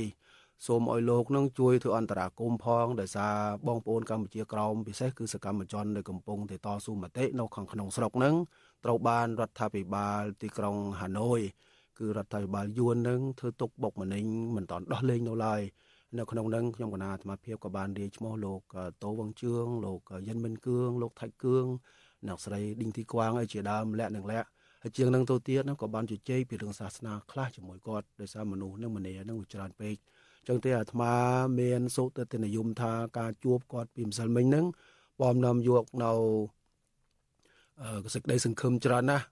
[0.68, 3.36] សូមឲ្យលោកនឹងជួយធ្វើអន្តរាគមផងដោយសារ
[3.68, 8.36] បងប្អូនកម្ពុជាក្រោមពិសេសគឺសកម្មជនដែលកំពុងតែតស៊ូមតិនៅខាងក្នុងស្រុកនឹង
[8.86, 11.40] ត្រូវបានរដ្ឋាភិបាលទីក្រុងហាណូយ
[12.00, 14.24] គឺរដ្ឋាភិបាលយួននឹងធ្វើទុកបុកម្នេញ
[14.56, 15.62] មិនតាន់ដោះលែងនៅឡើយ
[16.18, 18.62] នៅក្នុងនឹងខ្ញុំកណាអាត្មាភាពក៏បានរាយឈ្មោះលោក
[19.04, 21.66] តូវងជឿងលោកយិនមិនគឿងលោកថៃគឿង
[22.28, 24.48] អ្នកស្រីឌីងទីគួងឲ្យជាដើមលក្ខនឹងលក្ខ
[24.84, 29.96] ហើយជាងនឹងទៅទៀតក៏បានជជែកពីរឿងសាសនាខ្លះជាមួយគាត់ដោយសារមនុស្សនឹងម្នាក់នឹងច្រើនពេក
[30.48, 31.14] ចឹងទេអាត្មា
[31.60, 34.66] មានសុទតិនិយមថាការជួបគាត់ពីម្សិលមិញហ្នឹង
[35.22, 36.12] បំនាំយកនៅ
[38.14, 39.26] សេចក្តីសង្ឃឹមច្រើនណាស់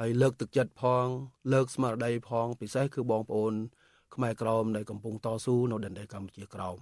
[0.00, 1.06] ហើយលើកទឹកចិត្តផង
[1.52, 3.54] លើកស្មារតីផងពិសេសគឺបងប្អូន
[4.14, 6.76] ខ្មែរក្រមដែលកំពុងតស៊ូនៅដែនដីកម្ពុជាក្រោម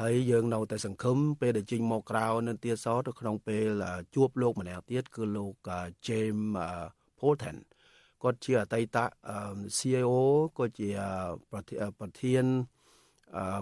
[0.00, 3.68] ហើយយើងនៅតែសង្ឃឹមពេលដែលចេញមកក្រៅនៅទៀតសទៅក្នុងពេល
[4.14, 5.54] ជួបលោកម្នាក់ទៀតគឺលោក
[6.06, 6.48] James
[7.18, 7.56] Polton
[8.22, 8.98] គាត់ជាអតីត
[9.76, 10.12] CIO
[10.58, 10.88] ក៏ជា
[11.52, 12.44] ប្រធាន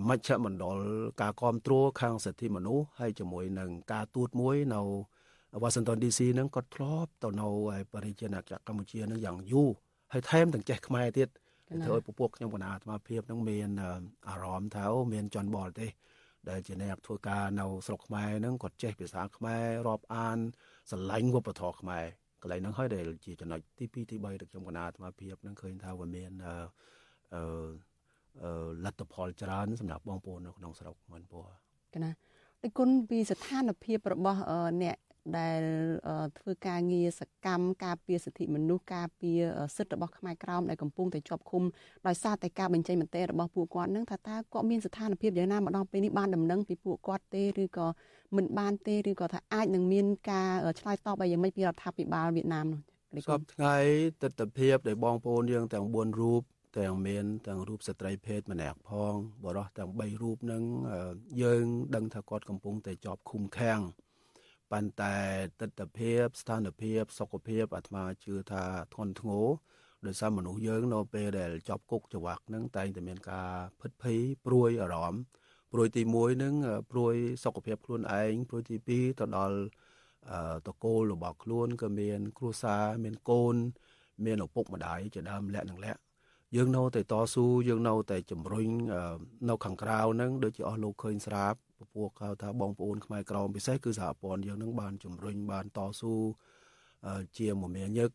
[0.08, 0.78] មជ្ឈមណ្ឌល
[1.20, 4.82] ការគ្រប់គ្រងខាងសិទ្ធិមនុស្សហើយជាមួយនឹងការទូតមួយនៅ
[5.62, 7.48] Washington DC ហ្នឹងគាត់ធ្លាប់ទៅនៅ
[7.94, 9.70] បរិជាណាចក្រកម្ពុជាហ្នឹងយ៉ាងយូរ
[10.12, 11.28] ហើយថែមទាំងចេះខ្មែរទៀត
[11.84, 13.68] ធ្វើឲ្យពពួកខ្ញុំគណៈអាត្មាភាពហ្នឹងមាន
[14.28, 15.86] អារម្មណ៍ថាអូមានចន់បលទេ
[16.50, 20.38] ដែលជាអ្នកធ្វើការនៅស្រុកខ្មែរហ្នឹងគាត់ចេះភាសាខ្មែររាប់អាន
[20.90, 22.04] ស្រឡាញ់វប្បធម៌ខ្មែរ
[22.42, 26.30] កន្លែងហ្នឹងហើយដែលជាចំណុចទី2ទី3របស់ខ្ញុំគណៈអាត្មាភាពហ្នឹងឃើញថាវាមាន
[27.34, 27.42] អឺ
[28.84, 31.42] លទ្ធផលច្រើនសម្រាប់បងប្អូននៅក្នុងស្រុកមិនពោះ
[31.94, 32.10] កណា
[32.62, 34.40] ដូចគុណពីស្ថានភាពរបស់
[34.82, 34.96] អ្នក
[35.38, 35.62] ដែល
[36.38, 39.40] ធ្វើការងារសកម្មការពារសិទ្ធិមនុស្សការពារ
[39.76, 41.62] សិទ្ធិរបស់ខ្មែរក្រោមដែលកំពុងតែជាប់ឃុំ
[42.06, 47.86] ដោយសារតែការបញ្ចេញមតិរបស់ពួកគាត់នឹងថាតើគាត់មានស្ថានភាពយ៉ាងណាម្ដងពេលនេះបានដំណឹងពីពួកគាត់ទេឬក៏
[48.36, 50.50] មិនបានទេឬក៏ថាអាចនឹងមានការ
[50.80, 53.76] ឆ្លើយតបឲ្យយ៉ាងម៉េចពីរដ្ឋាភិបាលវៀតណាមនោះសពថ្ងៃ
[54.22, 56.42] ទស្សនវិជ្ជាដែលបងប្អូនយើងទាំង4រូប
[56.78, 59.14] ទាំងមានទាំងរូបស្ត្រីភេទម្នាក់ផង
[59.44, 60.62] បរិះទាំង3រូបនឹង
[61.42, 61.64] យើង
[61.94, 63.80] ដឹងថាគាត់កំពុងតែជាប់ឃុំឃាំង
[64.72, 65.16] ប៉ុន្តែ
[65.60, 68.64] ទស្សនវិជ្ជាស្ថានភាព សុខភាពអាត្មាជឿថា
[68.94, 69.46] ធ្ងន់ធ្ងរ
[70.06, 73.50] ដោយសារមនុស្សយើងនៅពេលដែលជាប់គុកចង្វាក់ហ្នឹងតែងតែមានការ
[73.80, 75.22] ភិតភ័យព្រួយអារម្មណ៍
[75.72, 76.54] ព្រួយទី1ហ្នឹង
[76.90, 77.14] ព្រួយ
[77.44, 79.58] សុខភាពខ្លួនឯងព្រួយទី2ទៅដល់
[80.68, 83.54] តកូលរបស់ខ្លួនក៏មាន គ្រួសារមានកូន
[84.24, 86.00] មានឪពុកម្ដាយជាដើមលក្ខនឹងលក្ខ
[86.56, 88.68] យើងនៅតែតស៊ូយើងនៅតែជំរុញ
[89.48, 96.14] នៅខាងក្រៅហ្នឹងដូចជាអស់លោកឃើញស្រាប់ ពពួកហៅថាបងប្អូនខ្មែរក្រមពិសេសគឺសហព័ន្ធយើងនឹងបានជំរុញបានតស៊ូ
[97.38, 98.10] ជាមមាញឹក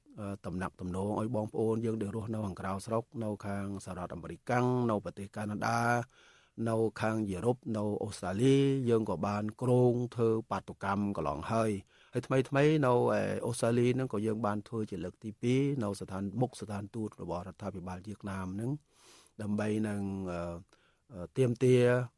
[0.45, 4.51] តំណាក់តំណងឲ្យបងប្អូនយើងដែលរស់នៅខាងក្រៅស្រុកនៅខាងសហរដ្ឋអាមេរិក
[4.89, 5.79] នៅប្រទេសកាណាដា
[6.69, 8.55] នៅខាងយុរ៉ុបនៅអូស្ត្រាលី
[8.89, 11.71] យើងក៏បានក្រងធ្វើបាតុកម្មកន្លងហើយ
[12.13, 12.93] ហើយថ្មីថ្មីនៅ
[13.45, 18.71] អូស្ត្រាលីហ្នឹងក៏យើងបានធ្វើជាលើកទី2នៅស្ថានមុខស្ថានទូតរបស់រដ្ឋាភិបាលវៀតណាមហ្នឹង
[19.41, 20.01] ដើម្បីនឹង
[21.37, 21.75] ទៀមទា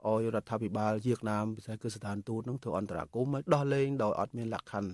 [0.08, 4.92] ឲ្យរដ្ឋាភិបាលវៀតណាមពិសេសគឺស្ថានទូតនឹងធ្វើអន្តរាគមន៍ឲ្យដោះលែងដោយអត់មានលក្ខខណ្ឌ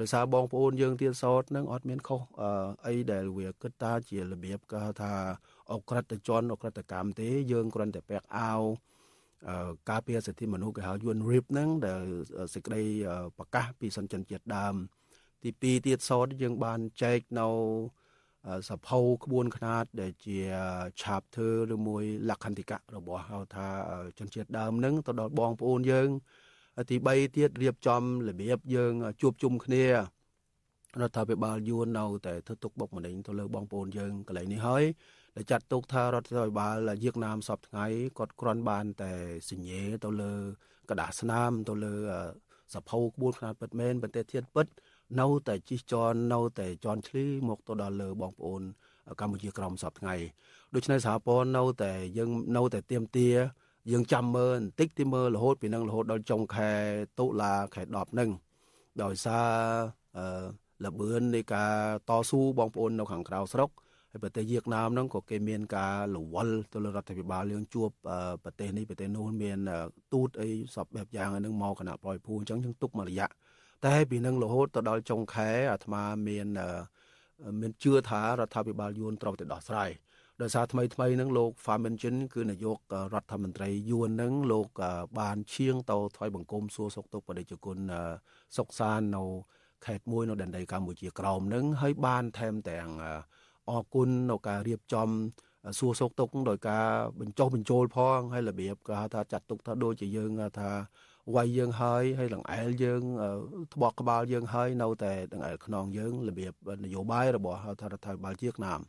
[0.00, 2.20] ដោយសារបងប្អូនយើងទៀតសោតនឹងអត់មានខុស
[2.86, 5.12] អីដែលវាគិតថាជារបៀបគេថា
[5.72, 8.62] អក្រិតជនអក្រិតកម្មទេយើងគ្រាន់តែពាក់អាវ
[9.90, 12.02] ការពារសិទ្ធិមនុស្សគេហៅ UN RIP ហ្នឹងដែល
[12.54, 12.82] សេចក្តី
[13.38, 14.74] ប្រកាសពីសន្តិជាតិដើម
[15.42, 17.48] ទី2ទៀតសោតយើងបានចែកនៅ
[18.69, 20.37] សភៅក្បួនខ្នាតដែលជា
[21.01, 23.67] ឆាបធ្វើឬមួយលក្ខន្តិកៈរបស់ហៅថា
[24.19, 26.09] ជនជាតិដើមនឹងទៅដល់បងប្អូនយើង
[26.89, 29.93] ទី3ទៀតរៀបចំរបៀបយើងជួបជុំគ្នារ
[31.09, 34.83] ដ្ឋាភិបាលយួននៅតែធ្វើទុកបុកម្នេញទៅលើបងប្អូនយើងកន្លែងនេះហើយ
[35.35, 37.85] ដែលចាត់ទុកថារដ្ឋាភិបាលវៀតណាមសពថ្ងៃ
[38.17, 39.11] គាត់គ្រាន់បានតែ
[39.49, 40.33] សញ្ញេទៅលើ
[40.89, 41.95] กระดาษស្នាមទៅលើ
[42.73, 44.67] សភៅក្បួនខ្នាតពិតមែនប្រទេសជាតិពិត
[45.20, 48.62] នៅតែជិះជាន់នៅតែជន់ឈ្លីមកទៅដល់លើបងប្អូន
[49.20, 50.14] កម្ពុជាក្រមសពថ្ងៃ
[50.74, 53.28] ដូច្នេះសហព័ន្ធនៅតែយើងនៅតែទៀមទា
[53.92, 56.70] យើងចាំមើលបន្តិចទីមើលរហូតពីនឹងរហូតដល់ចុងខែ
[57.18, 58.30] តុលាខែ10ហ្នឹង
[59.02, 59.46] ដោយសារ
[60.16, 60.24] អឺ
[60.84, 61.72] លបឿននៃការ
[62.08, 63.70] តស៊ូបងប្អូននៅខាងក្រៅស្រុក
[64.10, 67.88] ហើយប្រទេសវៀតណាមហ្នឹងក៏គេមានការលវលទៅលើរដ្ឋាភិបាលយើងជួប
[68.44, 69.58] ប្រទេសនេះប្រទេសនោះមាន
[70.12, 73.28] ទូតអីសពបែបយ៉ាងហ្នឹងមកគណៈប្រយភូអញ្ចឹងយើងទុកមួយរយៈ
[73.86, 76.46] តែពីនឹងរហូតទៅដល់ចុងខែអាត្មាមាន
[77.60, 79.90] មានជឿថារដ្ឋាភិបាលយួនត្រូវតែដោះស្រាយ
[80.42, 82.78] ដោយសារថ្មីថ្មីហ្នឹងលោក Farmenchen គឺនាយក
[83.14, 84.66] រដ្ឋមន្ត្រីយួនហ្នឹងលោក
[85.20, 87.78] បានឈៀងទៅថ្វាយបង្គំសួរសុខទុក្ខបដិជគុណ
[88.56, 89.24] សុកសាននៅ
[89.86, 92.88] ខេត្តមួយនៅដែនដីកម្ពុជាក្រោមហ្នឹងហើយបានថែមទាំង
[93.70, 95.08] អរគុណនៅការរៀបចំ
[95.78, 96.86] សួរសុខទុក្ខដោយការ
[97.20, 100.70] បញ្ចុះបញ្ចូលផងហើយរបៀបគេហៅថាចាត់ទុកថាដូចជាយើងថា
[101.32, 103.02] វាយយើងហើយហើយដង្អែលយើង
[103.74, 106.52] ត្បកក្បាលយើងហើយនៅតែដង្អែលខ្នងយើងរបៀប
[106.84, 108.80] នយោបាយរបស់រដ្ឋាភិបាលជាណាម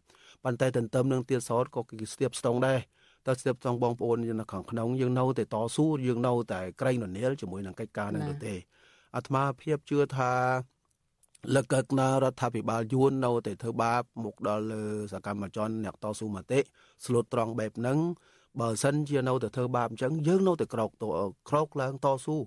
[0.43, 2.79] ប៉ុន្តែទន្ទឹមនឹងទៀតសោតក៏គេស្ទាបស្ទងដែរ
[3.27, 8.55] តើស្ទាបស្ទងបងប្អូនយើងនៅខាងក្នុងយើងនៅតែតស៊ូយើងនៅតែក្រែងរនាលជាមួយនឹងកិច្ចការនឹងទៅទេ
[9.15, 10.31] អាត្មាភាពជឿថា
[11.55, 14.83] លកកណារដ្ឋាភិបាលយួននៅតែធ្វើបាបមុខដល់លើ
[15.13, 16.59] សកម្មជនអ្នកតស៊ូមតិ
[17.05, 17.97] ស្លូតត្រង់បែបហ្នឹង
[18.59, 20.89] បើសិនជានៅតែធ្វើបាបអញ្ចឹងយើងនៅតែក្រោក
[21.49, 22.37] ក្រោកឡើងតស៊ូ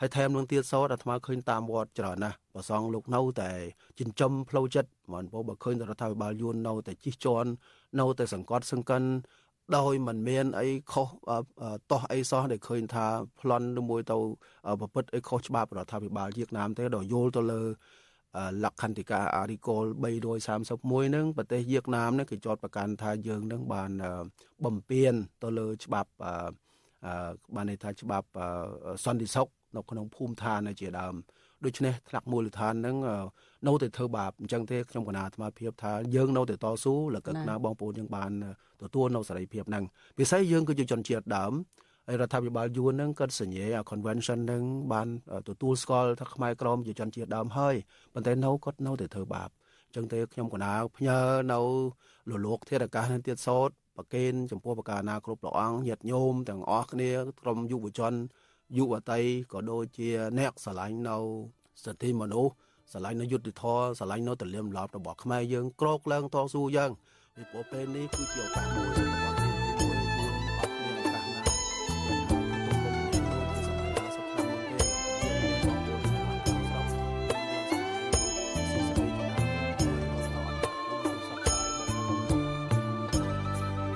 [0.00, 3.50] ហើយថែមនឹងទៀតសោតអាត្មាឃើញតាមវត្តច្រើនណាស់ប្រសងលោកនៅតែ
[4.00, 7.50] ចិញ្ចឹមផ្លូវចិត្តមិនពោបើឃើញរដ្ឋាភិបាលយួននៅតែជិះជាន់
[8.00, 9.02] នៅតែសង្កត់សង្កិន
[9.76, 11.08] ដោយមិនមានអីខុស
[11.90, 13.06] តោះអីសោះដែលឃើញថា
[13.40, 14.16] ប្លន់មួយទៅ
[14.80, 17.62] ប្រព្រឹត្តអីខុសច្បាប់រដ្ឋាភិបាលវៀតណាមទេដល់យល់ទៅលើ
[18.64, 19.84] លក្ខន្តិកាអារីកល
[20.50, 23.90] 331នឹងប្រទេសវៀតណាមនឹងគេចោតប្រកាន់ថាយើងនឹងបាន
[24.64, 25.12] បំពេញ
[25.42, 26.10] ទៅលើច្បាប់
[27.54, 28.26] បានន័យថាច្បាប់
[29.04, 31.14] សន្តិសុខនៅក្នុងភូមិឋានជាដើម
[31.64, 32.96] ដូច្នេះថ្នាក់មូលដ្ឋាននឹង
[33.66, 38.30] នៅតែធ្វើបាបអញ្ចឹងទេខ្ញុំកណាអាត្មាភាពថាយើងនៅតែតស៊ូលកឹកណាបងប្អូនយើងបាន
[38.82, 39.84] ទទួលនៅសេរីភាពហ្នឹង
[40.18, 41.52] ពិសេសយើងគឺជាជនជាតិដើម
[42.20, 45.08] រដ្ឋាភិបាលយួនហ្នឹងក៏សញ្ញា convention ហ្នឹងបាន
[45.48, 47.74] ទទួលស្គាល់ថាខ្មែរក្រមជាជនជាតិដើមហើយ
[48.14, 49.48] ប៉ុន្តែនៅគាត់នៅតែធ្វើបាប
[49.86, 51.18] អញ្ចឹងទេខ្ញុំកណាផ្ញើ
[51.52, 51.60] នៅ
[52.30, 58.12] លលោកធាតុអាកាសនឹងទៀតសោតប្រកេនចំពោះបកាណាគ្រប់ព្រះអង្គញាតិញោមទាំងអស់គ្នាក្រុមយុវជន
[58.76, 59.20] យុវតី
[59.52, 60.08] ក៏ដូចជា
[60.38, 61.16] អ្នកស្រឡាញ់នៅ
[61.84, 62.52] សិទ្ធិមនុស្ស
[62.92, 66.90] ស្រឡាញ់នៅយុទ្ធធរស្រឡាញ់នៅទលាមឡប់របស់ខ្មែរយើងក្រោកឡើងតស៊ូយើង
[67.34, 69.29] ពីព្រោះពេលនេះគឺជាឱកាសមួយសម្រាប់